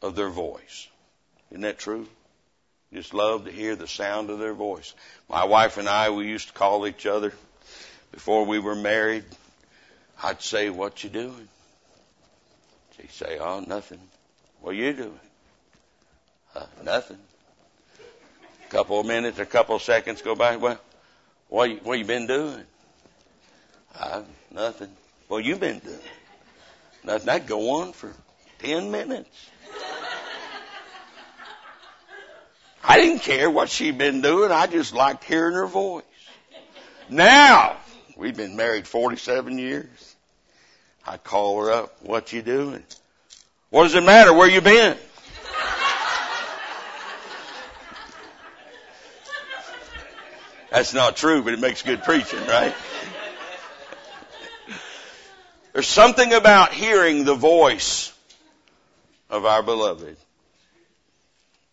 [0.00, 0.88] of their voice.
[1.50, 2.08] Isn't that true?
[2.94, 4.94] Just love to hear the sound of their voice.
[5.28, 7.34] My wife and I, we used to call each other
[8.10, 9.24] before we were married.
[10.22, 11.48] I'd say, what you doing?
[12.96, 14.00] She'd say, oh, nothing.
[14.62, 15.20] What you doing?
[16.54, 17.18] Uh, nothing.
[18.64, 20.56] A couple of minutes, a couple of seconds go by.
[20.56, 20.80] Well,
[21.50, 22.64] what you, what you been doing?
[23.98, 24.90] Uh, nothing.
[25.28, 25.98] Well, you've been doing?
[27.04, 27.26] Nothing.
[27.26, 28.12] That'd go on for
[28.58, 29.50] ten minutes.
[32.88, 34.52] I didn't care what she'd been doing.
[34.52, 36.04] I just liked hearing her voice.
[37.08, 37.76] Now,
[38.16, 40.16] we've been married 47 years.
[41.04, 42.02] I call her up.
[42.02, 42.84] What you doing?
[43.70, 44.32] What does it matter?
[44.32, 44.96] Where you been?
[50.70, 52.74] That's not true, but it makes good preaching, right?
[55.76, 58.10] There's something about hearing the voice
[59.28, 60.16] of our beloved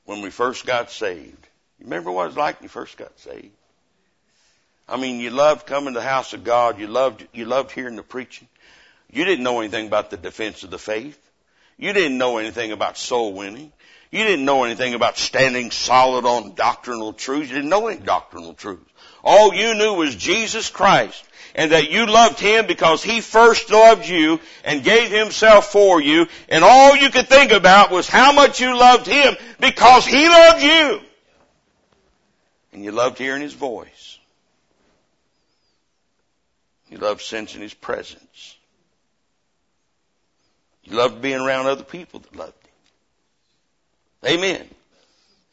[0.03, 1.47] when we first got saved.
[1.79, 3.55] You remember what it was like when you first got saved?
[4.89, 6.79] I mean, you loved coming to the house of God.
[6.79, 8.49] You loved, you loved hearing the preaching.
[9.09, 11.17] You didn't know anything about the defense of the faith.
[11.77, 13.71] You didn't know anything about soul winning.
[14.11, 17.47] You didn't know anything about standing solid on doctrinal truths.
[17.47, 18.83] You didn't know any doctrinal truths.
[19.23, 21.23] All you knew was Jesus Christ
[21.55, 26.27] and that you loved Him because He first loved you and gave Himself for you
[26.49, 30.61] and all you could think about was how much you loved Him because He loved
[30.61, 31.01] you.
[32.73, 34.17] And you loved hearing His voice.
[36.89, 38.57] You loved sensing His presence.
[40.83, 42.53] You loved being around other people that loved
[44.23, 44.39] Him.
[44.39, 44.67] Amen.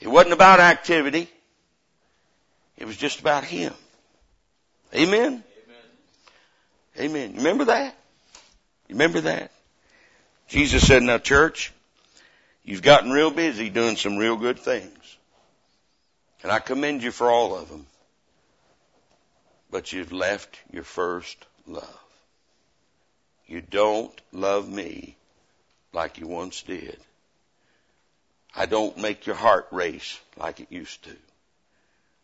[0.01, 1.31] It wasn't about activity.
[2.81, 3.75] It was just about Him.
[4.95, 5.45] Amen?
[6.99, 7.11] Amen.
[7.11, 7.35] Amen.
[7.37, 7.95] Remember that?
[8.89, 9.53] Remember that?
[10.49, 11.73] Jesus said, now church,
[12.65, 15.17] you've gotten real busy doing some real good things.
[16.43, 17.87] And I commend you for all of them.
[19.71, 22.05] But you've left your first love.
[23.47, 25.17] You don't love me
[25.93, 26.99] like you once did.
[28.57, 31.17] I don't make your heart race like it used to.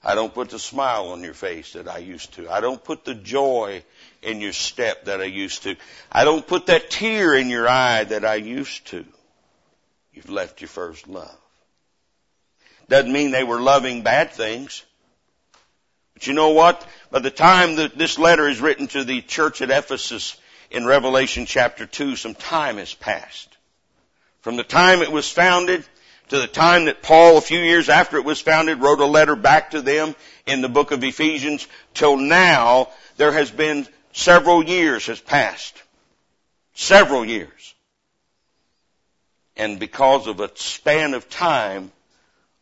[0.03, 2.49] I don't put the smile on your face that I used to.
[2.49, 3.83] I don't put the joy
[4.23, 5.77] in your step that I used to.
[6.13, 9.05] I don't put that tear in your eye that I used to.
[10.13, 11.37] You've left your first love.
[12.89, 14.85] Doesn't mean they were loving bad things.
[16.15, 16.87] But you know what?
[17.11, 20.37] By the time that this letter is written to the church at Ephesus
[20.71, 23.57] in Revelation chapter 2, some time has passed.
[24.41, 25.85] From the time it was founded
[26.29, 29.37] to the time that Paul, a few years after it was founded, wrote a letter
[29.37, 30.15] back to them
[30.47, 35.81] in the book of Ephesians, till now, there has been several years has passed.
[36.75, 37.75] Several years.
[39.57, 41.91] And because of a span of time,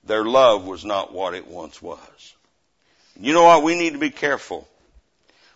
[0.05, 2.35] their love was not what it once was.
[3.18, 3.62] You know what?
[3.62, 4.68] We need to be careful.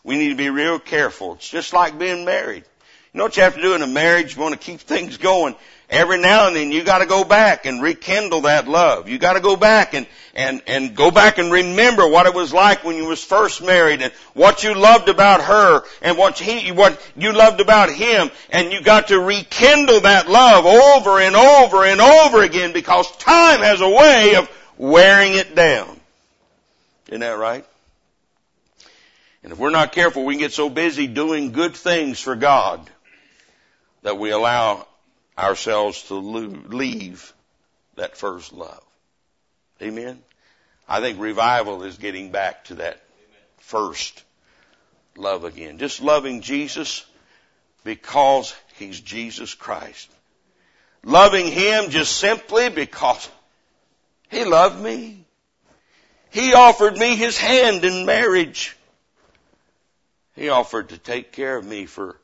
[0.03, 1.35] We need to be real careful.
[1.35, 2.65] It's just like being married.
[3.13, 4.35] You know what you have to do in a marriage?
[4.35, 5.55] You want to keep things going
[5.91, 9.09] every now and then you gotta go back and rekindle that love.
[9.09, 12.85] You gotta go back and, and, and go back and remember what it was like
[12.85, 17.01] when you was first married and what you loved about her and what he, what
[17.17, 22.01] you loved about him and you got to rekindle that love over and over and
[22.01, 25.99] over again because time has a way of wearing it down.
[27.09, 27.65] Isn't that right?
[29.43, 32.87] And if we're not careful, we can get so busy doing good things for God
[34.03, 34.88] that we allow
[35.39, 37.33] ourselves to leave
[37.97, 38.83] that first love.
[39.81, 40.19] Amen.
[40.89, 43.01] I think revival is getting back to that
[43.59, 44.25] first
[45.17, 45.79] love again.
[45.79, 47.05] Just loving Jesus
[47.85, 50.11] because He's Jesus Christ.
[51.05, 53.29] Loving Him just simply because
[54.31, 55.25] He loved me.
[56.31, 58.77] He offered me His hand in marriage.
[60.35, 62.17] He offered to take care of me for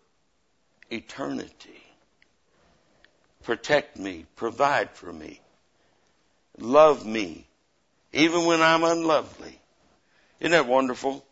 [0.91, 1.84] eternity
[3.45, 5.41] protect me, provide for me,
[6.59, 7.47] love me,
[8.13, 9.59] even when I'm unlovely.
[10.41, 11.25] Isn't that wonderful?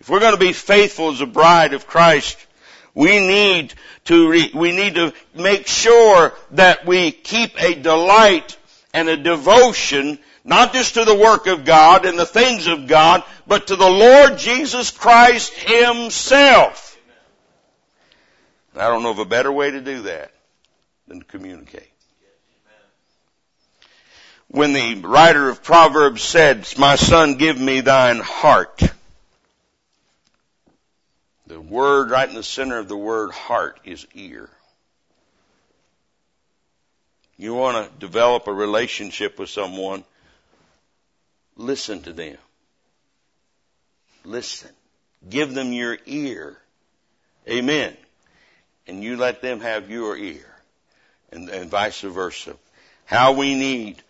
[0.00, 2.38] If we're going to be faithful as a bride of Christ,
[2.94, 3.74] we need
[4.06, 8.56] to re, we need to make sure that we keep a delight
[8.92, 13.22] and a devotion not just to the work of God and the things of God,
[13.46, 16.98] but to the Lord Jesus Christ Himself.
[18.74, 20.32] I don't know of a better way to do that
[21.10, 21.90] than to communicate.
[24.46, 28.80] When the writer of Proverbs said, my son, give me thine heart,
[31.48, 34.48] the word right in the center of the word heart is ear.
[37.36, 40.04] You want to develop a relationship with someone,
[41.56, 42.38] listen to them.
[44.24, 44.70] Listen.
[45.28, 46.56] Give them your ear.
[47.48, 47.96] Amen.
[48.86, 50.46] And you let them have your ear.
[51.32, 52.56] And, and vice versa.
[53.04, 54.02] How we need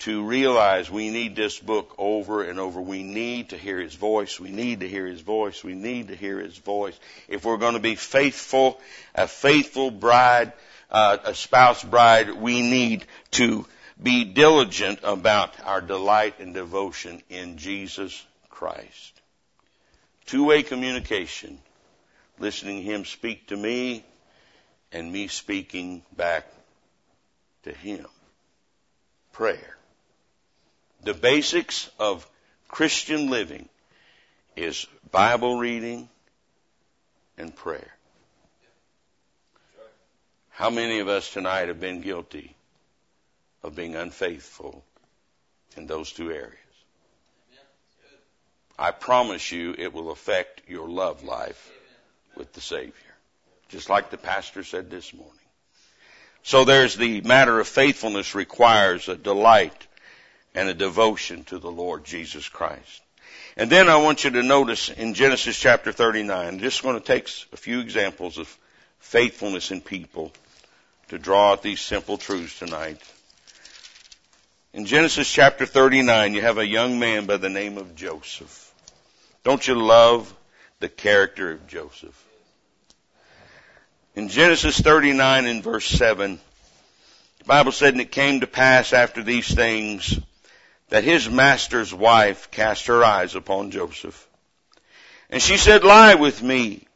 [0.00, 2.80] to realize we need this book over and over.
[2.80, 4.38] We need to hear His voice.
[4.38, 5.64] We need to hear His voice.
[5.64, 6.98] We need to hear His voice.
[7.26, 8.80] If we're going to be faithful,
[9.14, 10.52] a faithful bride,
[10.90, 13.66] uh, a spouse bride, we need to
[14.00, 19.20] be diligent about our delight and devotion in Jesus Christ.
[20.26, 21.58] Two-way communication.
[22.38, 24.04] Listening Him speak to me
[24.92, 26.46] and me speaking back
[27.64, 28.06] to Him.
[29.32, 29.76] Prayer.
[31.02, 32.28] The basics of
[32.68, 33.68] Christian living
[34.56, 36.08] is Bible reading
[37.36, 37.94] and prayer.
[40.50, 42.56] How many of us tonight have been guilty
[43.62, 44.84] of being unfaithful
[45.76, 46.54] in those two areas?
[48.76, 51.70] I promise you it will affect your love life
[52.36, 52.92] with the Savior.
[53.68, 55.37] Just like the pastor said this morning.
[56.42, 59.86] So there's the matter of faithfulness requires a delight
[60.54, 63.02] and a devotion to the Lord Jesus Christ.
[63.56, 67.04] And then I want you to notice in Genesis chapter 39, I'm just going to
[67.04, 68.56] take a few examples of
[69.00, 70.32] faithfulness in people
[71.08, 73.02] to draw out these simple truths tonight.
[74.72, 78.72] In Genesis chapter 39, you have a young man by the name of Joseph.
[79.42, 80.32] Don't you love
[80.78, 82.27] the character of Joseph?
[84.14, 86.40] In Genesis 39 and verse 7,
[87.38, 90.18] the Bible said, and it came to pass after these things
[90.88, 94.26] that his master's wife cast her eyes upon Joseph.
[95.30, 96.86] And she said, lie with me.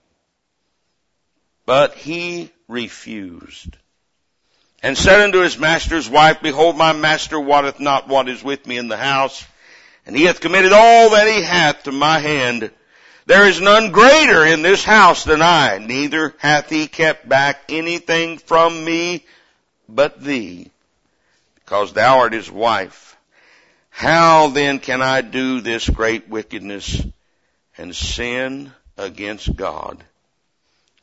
[1.66, 3.76] But he refused.
[4.82, 8.78] And said unto his master's wife, Behold, my master wotteth not what is with me
[8.78, 9.46] in the house,
[10.06, 12.72] and he hath committed all that he hath to my hand.
[13.26, 18.38] There is none greater in this house than I, neither hath he kept back anything
[18.38, 19.24] from me
[19.88, 20.70] but thee,
[21.54, 23.16] because thou art his wife.
[23.90, 27.00] How then can I do this great wickedness
[27.78, 30.02] and sin against God?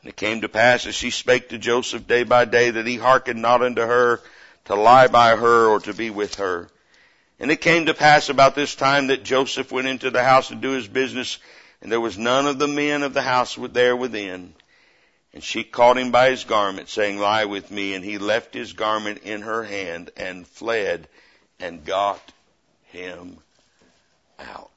[0.02, 2.96] And it came to pass as she spake to Joseph day by day that he
[2.96, 4.20] hearkened not unto her
[4.66, 6.68] to lie by her or to be with her.
[7.38, 10.54] And it came to pass about this time that Joseph went into the house to
[10.54, 11.38] do his business
[11.82, 14.54] and there was none of the men of the house there within.
[15.32, 17.94] And she caught him by his garment saying, lie with me.
[17.94, 21.08] And he left his garment in her hand and fled
[21.58, 22.20] and got
[22.86, 23.38] him
[24.38, 24.70] out.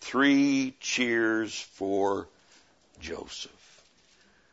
[0.00, 2.28] Three cheers for
[3.00, 3.50] Joseph.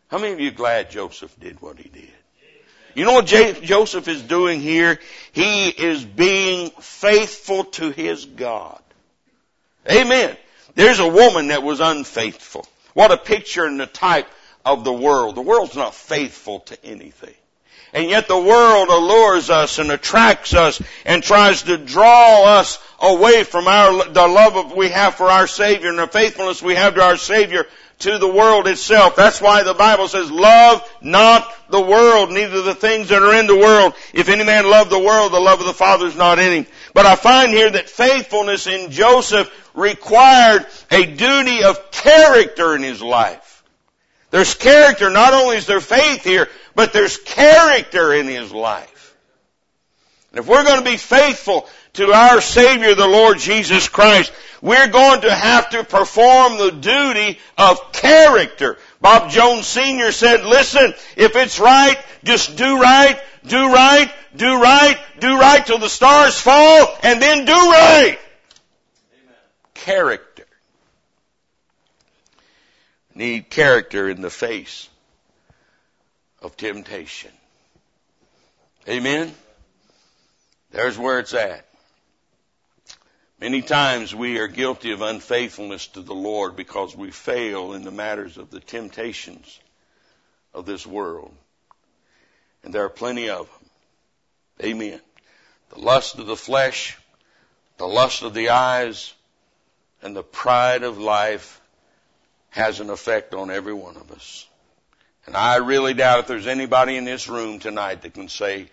[0.08, 2.14] How many of you glad Joseph did what he did?
[2.96, 5.00] You know what J- Joseph is doing here?
[5.32, 8.82] He is being faithful to his God.
[9.90, 10.36] Amen.
[10.76, 12.66] There's a woman that was unfaithful.
[12.94, 14.28] What a picture and a type
[14.66, 15.36] of the world.
[15.36, 17.34] The world's not faithful to anything.
[17.94, 23.44] And yet the world allures us and attracts us and tries to draw us away
[23.44, 27.02] from our, the love we have for our Savior and the faithfulness we have to
[27.02, 27.66] our Savior
[28.00, 29.16] to the world itself.
[29.16, 33.48] That's why the Bible says, love not the world, neither the things that are in
[33.48, 33.94] the world.
[34.14, 36.68] If any man love the world, the love of the Father is not in him.
[36.94, 43.02] But I find here that faithfulness in Joseph required a duty of character in his
[43.02, 43.64] life.
[44.32, 49.16] There's character, not only is there faith here, but there's character in his life.
[50.32, 54.90] And if we're going to be faithful to our Savior, the Lord Jesus Christ, we're
[54.90, 58.78] going to have to perform the duty of character.
[59.02, 60.12] Bob Jones Sr.
[60.12, 65.80] said, listen, if it's right, just do right, do right, do right, do right till
[65.80, 68.20] the stars fall, and then do right.
[69.80, 70.46] Character.
[73.16, 74.90] Need character in the face
[76.42, 77.32] of temptation.
[78.88, 79.34] Amen?
[80.72, 81.66] There's where it's at.
[83.40, 87.92] Many times we are guilty of unfaithfulness to the Lord because we fail in the
[87.92, 89.60] matters of the temptations
[90.54, 91.34] of this world.
[92.64, 93.70] And there are plenty of them.
[94.72, 95.02] Amen.
[95.70, 96.98] The lust of the flesh,
[97.78, 99.14] the lust of the eyes,
[100.02, 101.60] and the pride of life
[102.52, 104.48] has an effect on every one of us.
[105.26, 108.68] And I really doubt if there's anybody in this room tonight that can say,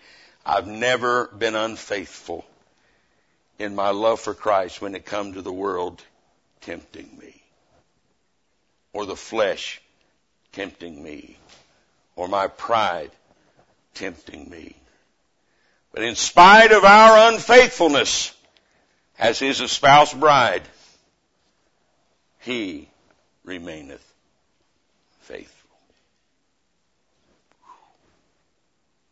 [0.45, 2.45] I've never been unfaithful
[3.59, 6.01] in my love for Christ when it come to the world
[6.61, 7.41] tempting me.
[8.93, 9.81] Or the flesh
[10.53, 11.37] tempting me.
[12.15, 13.11] Or my pride
[13.93, 14.75] tempting me.
[15.93, 18.33] But in spite of our unfaithfulness
[19.19, 20.63] as his espoused bride,
[22.47, 22.87] he
[23.43, 24.01] remaineth
[25.21, 25.69] faithful.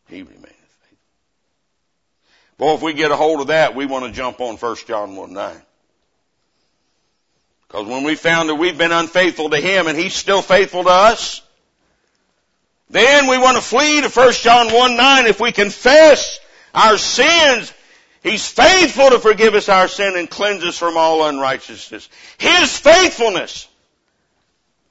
[0.08, 0.98] He remaineth faithful.
[2.56, 5.14] Boy, if we get a hold of that, we want to jump on 1 John
[5.14, 5.62] 1 9.
[7.68, 10.90] Because when we found that we've been unfaithful to Him and He's still faithful to
[10.90, 11.42] us,
[12.88, 15.26] then we want to flee to 1 John 1 9.
[15.26, 16.40] If we confess
[16.74, 17.72] our sins,
[18.26, 22.08] He's faithful to forgive us our sin and cleanse us from all unrighteousness.
[22.38, 23.68] His faithfulness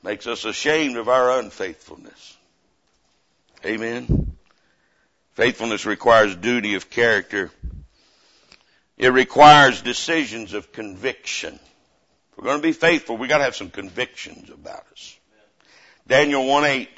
[0.01, 2.37] makes us ashamed of our unfaithfulness.
[3.65, 4.37] Amen.
[5.33, 7.51] Faithfulness requires duty of character.
[8.97, 11.55] It requires decisions of conviction.
[11.55, 15.19] If we're going to be faithful, we've got to have some convictions about us.
[16.07, 16.89] Daniel 1 8,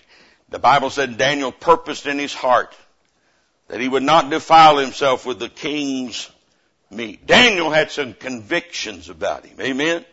[0.50, 2.76] the Bible said Daniel purposed in his heart
[3.68, 6.30] that he would not defile himself with the king's
[6.90, 7.26] meat.
[7.26, 9.60] Daniel had some convictions about him.
[9.60, 10.06] Amen.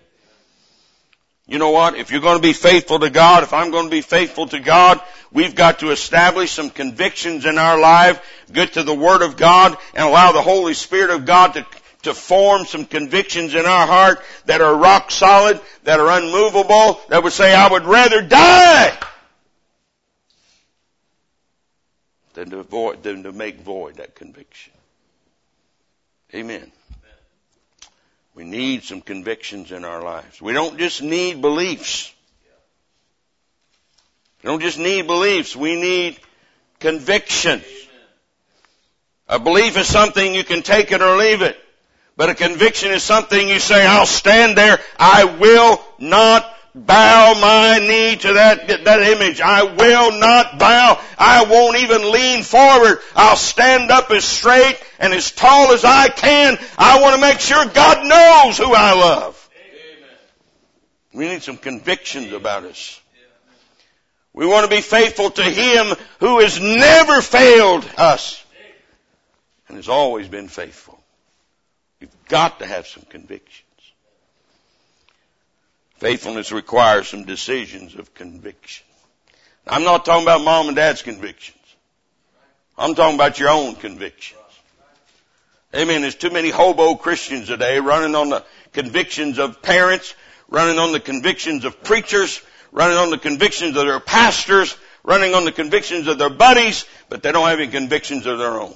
[1.47, 1.95] You know what?
[1.95, 4.61] If you're going to be faithful to God, if I'm going to be faithful to
[4.61, 5.01] God,
[5.31, 9.77] we've got to establish some convictions in our life, get to the Word of God,
[9.95, 11.67] and allow the Holy Spirit of God to,
[12.05, 17.23] to form some convictions in our heart that are rock solid, that are unmovable, that
[17.23, 18.99] would say, I would rather die
[22.35, 24.73] than to avoid, than to make void that conviction.
[26.35, 26.71] Amen.
[28.35, 30.43] We need some convictions in our lives.
[30.43, 32.13] We don't just need beliefs.
[34.43, 35.55] We don't just need beliefs.
[35.55, 36.19] We need
[36.81, 37.65] convictions.
[39.29, 41.57] A belief is something you can take it or leave it.
[42.17, 44.79] But a conviction is something you say, I'll stand there.
[44.99, 49.41] I will not bow my knee to that, that image.
[49.41, 51.01] I will not bow.
[51.19, 52.99] I won't even lean forward.
[53.15, 56.59] I'll stand up as straight and as tall as I can.
[56.77, 59.51] I want to make sure God knows who I love.
[59.55, 60.19] Amen.
[61.13, 63.01] We need some convictions about us.
[64.33, 68.45] We want to be faithful to Him who has never failed us
[69.69, 71.01] and has always been faithful.
[72.01, 73.64] You've got to have some convictions.
[75.97, 78.85] Faithfulness requires some decisions of conviction.
[79.67, 81.59] I'm not talking about mom and dad's convictions.
[82.77, 84.41] I'm talking about your own convictions.
[85.75, 86.03] Amen.
[86.03, 90.15] There's too many hobo Christians today running on the convictions of parents,
[90.49, 92.41] running on the convictions of preachers,
[92.71, 97.23] running on the convictions of their pastors, running on the convictions of their buddies, but
[97.23, 98.75] they don't have any convictions of their own.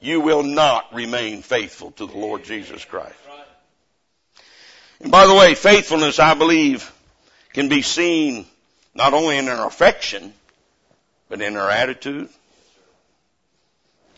[0.00, 3.14] You will not remain faithful to the Lord Jesus Christ.
[5.00, 6.92] And by the way, faithfulness, I believe,
[7.52, 8.46] can be seen
[8.94, 10.32] not only in our affection,
[11.28, 12.28] but in our attitude.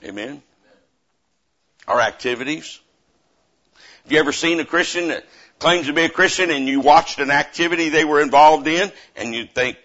[0.05, 0.43] Amen.
[1.87, 2.81] Our activities.
[4.05, 5.27] Have you ever seen a Christian that
[5.59, 9.35] claims to be a Christian and you watched an activity they were involved in and
[9.35, 9.77] you think,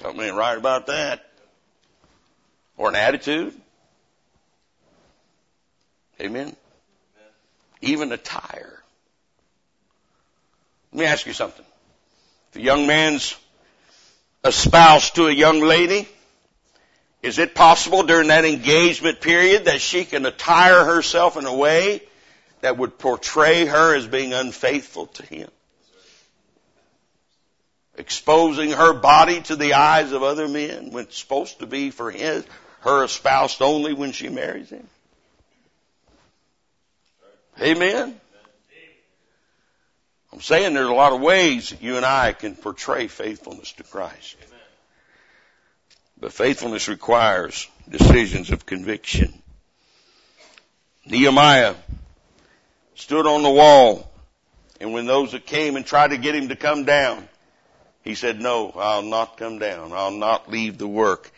[0.00, 1.26] something ain't right about that?
[2.78, 3.52] Or an attitude?
[6.18, 6.56] Amen
[7.80, 8.82] even attire.
[10.92, 11.64] Let me ask you something.
[12.50, 13.36] If a young man's
[14.44, 16.08] espoused to a young lady,
[17.22, 22.02] is it possible during that engagement period that she can attire herself in a way
[22.62, 25.50] that would portray her as being unfaithful to him?
[27.96, 32.10] Exposing her body to the eyes of other men when it's supposed to be for
[32.10, 32.44] his,
[32.80, 34.88] her espoused only when she marries him?
[37.60, 38.20] Amen?
[40.32, 43.82] I'm saying there's a lot of ways that you and I can portray faithfulness to
[43.82, 44.36] Christ.
[46.18, 49.42] But faithfulness requires decisions of conviction.
[51.06, 51.74] Nehemiah
[52.94, 54.10] stood on the wall
[54.80, 57.28] and when those that came and tried to get him to come down,
[58.02, 59.92] he said, no, I'll not come down.
[59.92, 61.30] I'll not leave the work.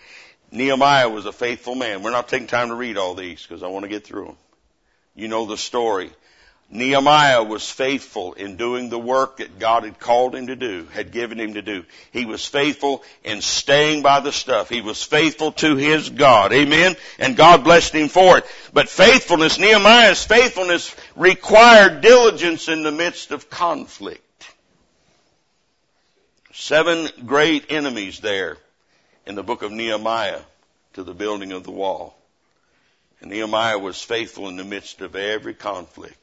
[0.53, 2.03] Nehemiah was a faithful man.
[2.03, 4.37] We're not taking time to read all these because I want to get through them.
[5.15, 6.11] You know the story.
[6.73, 11.13] Nehemiah was faithful in doing the work that God had called him to do, had
[11.13, 11.85] given him to do.
[12.13, 14.71] He was faithful in staying by the stuff.
[14.71, 16.51] He was faithful to his God.
[16.55, 16.97] Amen?
[17.19, 18.47] And God blessed him for it.
[18.73, 24.23] But faithfulness, Nehemiah's faithfulness required diligence in the midst of conflict.
[26.55, 28.57] Seven great enemies there
[29.27, 30.41] in the book of Nehemiah
[30.95, 32.17] to the building of the wall.
[33.23, 36.17] And Nehemiah was faithful in the midst of every conflict.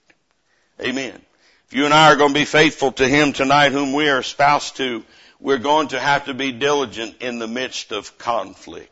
[0.82, 1.20] Amen.
[1.68, 4.20] If you and I are going to be faithful to Him tonight, whom we are
[4.20, 5.04] espoused to,
[5.40, 8.92] we're going to have to be diligent in the midst of conflict.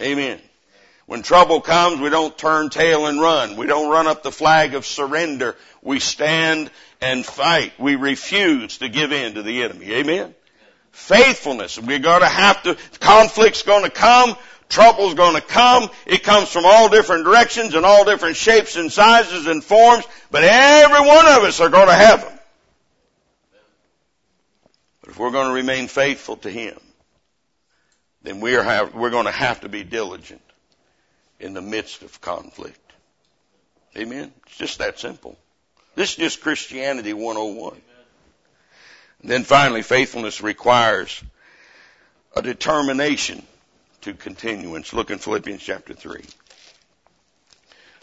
[0.00, 0.40] Amen.
[1.06, 3.56] When trouble comes, we don't turn tail and run.
[3.56, 5.54] We don't run up the flag of surrender.
[5.82, 7.78] We stand and fight.
[7.78, 9.92] We refuse to give in to the enemy.
[9.92, 10.34] Amen.
[10.90, 11.78] Faithfulness.
[11.78, 14.34] We're going to have to, conflict's going to come.
[14.68, 15.88] Trouble's to come.
[16.06, 20.42] It comes from all different directions and all different shapes and sizes and forms, but
[20.44, 22.38] every one of us are to have them.
[25.00, 26.78] But if we're to remain faithful to Him,
[28.22, 30.42] then we are, we're going to have to be diligent
[31.38, 32.80] in the midst of conflict.
[33.96, 34.32] Amen?
[34.46, 35.38] It's just that simple.
[35.94, 37.80] This is just Christianity 101.
[39.22, 41.22] And then finally, faithfulness requires
[42.34, 43.46] a determination
[44.06, 44.92] to continuance.
[44.92, 46.22] Look in Philippians chapter 3.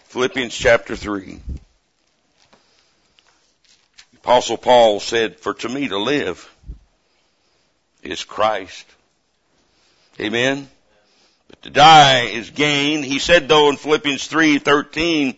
[0.09, 1.39] Philippians chapter 3.
[4.17, 6.53] Apostle Paul said, for to me to live
[8.01, 8.85] is Christ.
[10.19, 10.69] Amen.
[11.47, 13.01] But to die is gain.
[13.03, 15.37] He said though in Philippians 3:13,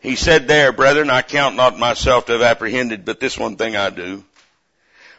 [0.00, 3.76] he said there, brethren, I count not myself to have apprehended, but this one thing
[3.76, 4.24] I do.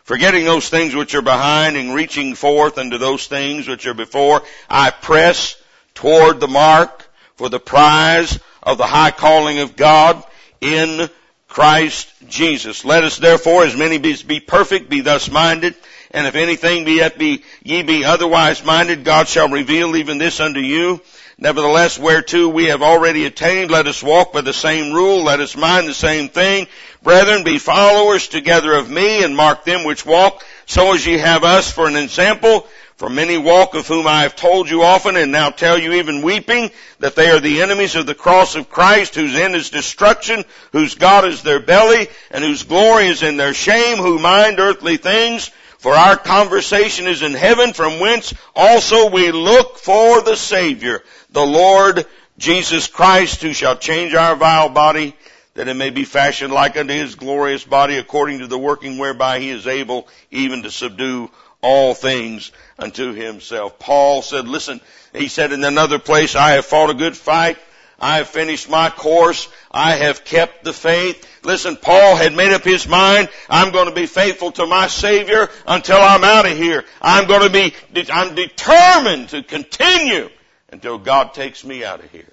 [0.04, 4.44] Forgetting those things which are behind and reaching forth unto those things which are before,
[4.70, 5.56] I press
[5.94, 10.22] toward the mark for the prize of the high calling of God
[10.60, 11.10] in
[11.48, 12.84] Christ Jesus.
[12.84, 15.76] Let us therefore, as many be, be perfect, be thus minded.
[16.12, 20.40] And if anything be yet be, ye be otherwise minded, God shall reveal even this
[20.40, 21.02] unto you.
[21.38, 25.58] Nevertheless, whereto we have already attained, let us walk by the same rule, let us
[25.58, 26.68] mind the same thing.
[27.02, 31.44] Brethren, be followers together of me, and mark them which walk, so as ye have
[31.44, 32.68] us for an example.
[32.98, 36.22] For many walk of whom I have told you often, and now tell you even
[36.22, 36.70] weeping,
[37.00, 40.94] that they are the enemies of the cross of Christ, whose end is destruction, whose
[40.94, 45.50] God is their belly, and whose glory is in their shame, who mind earthly things,
[45.84, 51.46] for our conversation is in heaven from whence also we look for the Savior, the
[51.46, 52.06] Lord
[52.38, 55.14] Jesus Christ, who shall change our vile body
[55.56, 59.40] that it may be fashioned like unto his glorious body according to the working whereby
[59.40, 61.30] he is able even to subdue
[61.62, 63.78] all things unto himself.
[63.78, 64.80] Paul said, listen,
[65.14, 67.58] he said in another place, I have fought a good fight.
[68.04, 69.48] I have finished my course.
[69.72, 71.26] I have kept the faith.
[71.46, 75.50] Listen, Paul had made up his mind, I'm going to be faithful to my Savior
[75.66, 76.84] until I'm out of here.
[77.02, 77.74] I'm going to be,
[78.12, 80.30] I'm determined to continue
[80.70, 82.28] until God takes me out of here.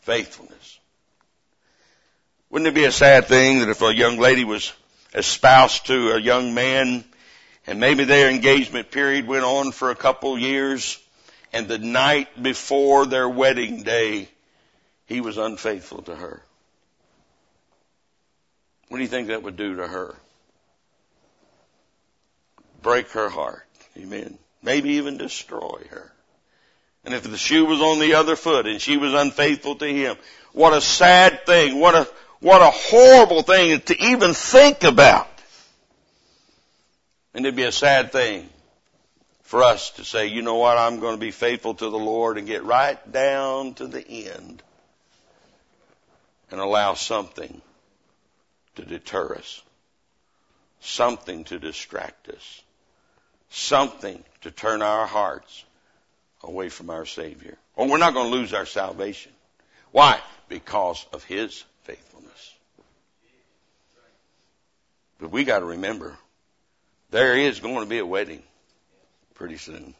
[0.00, 0.78] Faithfulness.
[2.48, 4.72] Wouldn't it be a sad thing that if a young lady was
[5.12, 7.04] espoused to a young man
[7.66, 10.98] and maybe their engagement period went on for a couple years
[11.52, 14.30] and the night before their wedding day,
[15.06, 16.42] he was unfaithful to her?
[18.88, 20.14] What do you think that would do to her?
[22.82, 23.66] Break her heart.
[23.96, 24.38] Amen.
[24.62, 26.12] Maybe even destroy her.
[27.04, 30.16] And if the shoe was on the other foot and she was unfaithful to him,
[30.52, 31.80] what a sad thing.
[31.80, 32.08] What a,
[32.40, 35.28] what a horrible thing to even think about.
[37.34, 38.48] And it'd be a sad thing
[39.42, 42.38] for us to say, you know what, I'm going to be faithful to the Lord
[42.38, 44.62] and get right down to the end
[46.54, 47.60] and allow something
[48.76, 49.60] to deter us,
[50.78, 52.62] something to distract us,
[53.50, 55.64] something to turn our hearts
[56.44, 57.58] away from our Savior.
[57.74, 59.32] Or we're not going to lose our salvation.
[59.90, 60.20] Why?
[60.48, 62.54] Because of His faithfulness.
[65.18, 66.16] But we got to remember,
[67.10, 68.44] there is going to be a wedding
[69.34, 69.92] pretty soon.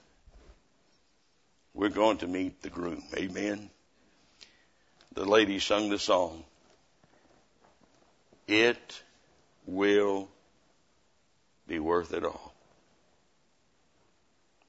[1.75, 3.03] We're going to meet the groom.
[3.17, 3.71] Amen.
[5.15, 6.45] The lady sung the song.
[8.47, 9.03] It
[9.67, 10.29] will
[11.67, 12.53] be worth it all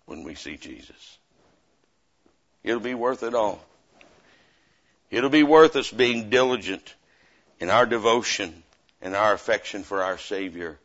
[0.06, 1.18] when we see Jesus.
[2.64, 3.64] It'll be worth it all.
[5.12, 6.94] It'll be worth us being diligent
[7.60, 8.64] in our devotion
[9.02, 10.78] and our affection for our Savior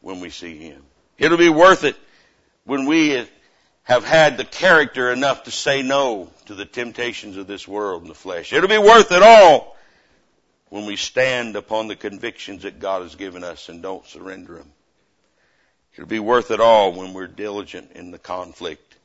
[0.00, 0.82] when we see Him.
[1.18, 1.96] It'll be worth it
[2.64, 3.26] when we
[3.84, 8.10] have had the character enough to say no to the temptations of this world and
[8.10, 8.52] the flesh.
[8.52, 9.76] It'll be worth it all
[10.68, 14.70] when we stand upon the convictions that God has given us and don't surrender them.
[15.94, 18.96] It'll be worth it all when we're diligent in the conflict,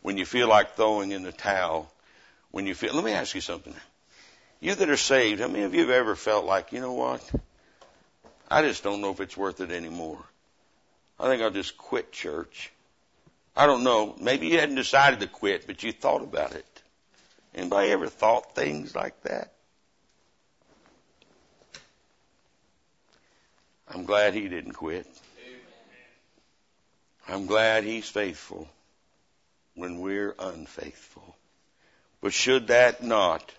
[0.00, 1.92] when you feel like throwing in the towel,
[2.50, 3.74] when you feel, let me ask you something.
[4.60, 7.30] You that are saved, how many of you have ever felt like, you know what?
[8.50, 10.18] I just don't know if it's worth it anymore.
[11.20, 12.72] I think I'll just quit church.
[13.54, 14.14] I don't know.
[14.18, 16.66] Maybe you hadn't decided to quit, but you thought about it.
[17.54, 19.52] Anybody ever thought things like that?
[23.88, 25.06] I'm glad he didn't quit.
[27.28, 28.68] I'm glad he's faithful
[29.74, 31.36] when we're unfaithful.
[32.20, 33.52] But should that not,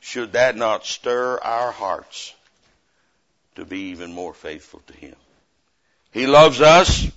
[0.00, 2.34] should that not stir our hearts
[3.54, 5.16] to be even more faithful to Him?
[6.12, 7.10] He loves us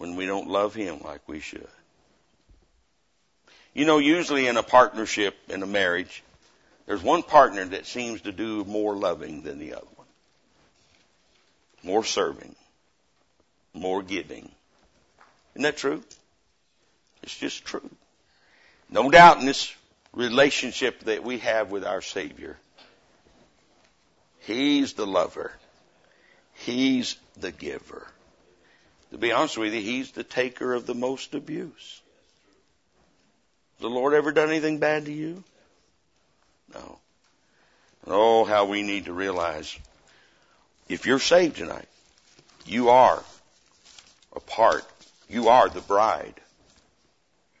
[0.00, 1.68] when we don't love Him like we should.
[3.74, 6.24] You know, usually in a partnership, in a marriage,
[6.86, 10.06] there's one partner that seems to do more loving than the other one.
[11.82, 12.56] More serving.
[13.74, 14.50] More giving.
[15.54, 16.02] Isn't that true?
[17.22, 17.90] It's just true.
[18.88, 19.70] No doubt in this
[20.14, 22.56] relationship that we have with our Savior,
[24.38, 25.52] He's the lover.
[26.54, 28.06] He's the giver.
[29.10, 32.00] To be honest with you, He's the taker of the most abuse.
[33.74, 35.42] Has the Lord ever done anything bad to you?
[36.72, 36.98] No.
[38.06, 39.76] Oh, how we need to realize
[40.88, 41.88] if you're saved tonight,
[42.66, 43.22] you are
[44.34, 44.84] a part,
[45.28, 46.34] you are the bride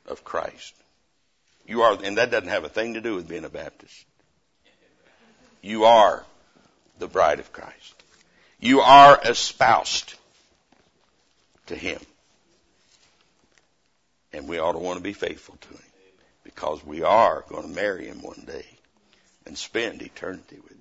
[0.06, 0.74] of Christ.
[1.66, 4.04] You are, and that doesn't have a thing to do with being a Baptist.
[5.62, 6.24] You are
[6.98, 8.02] the bride of Christ.
[8.60, 10.14] You are espoused
[11.70, 12.00] to Him.
[14.32, 15.82] And we ought to want to be faithful to Him
[16.44, 18.66] because we are going to marry Him one day
[19.46, 20.79] and spend eternity with Him.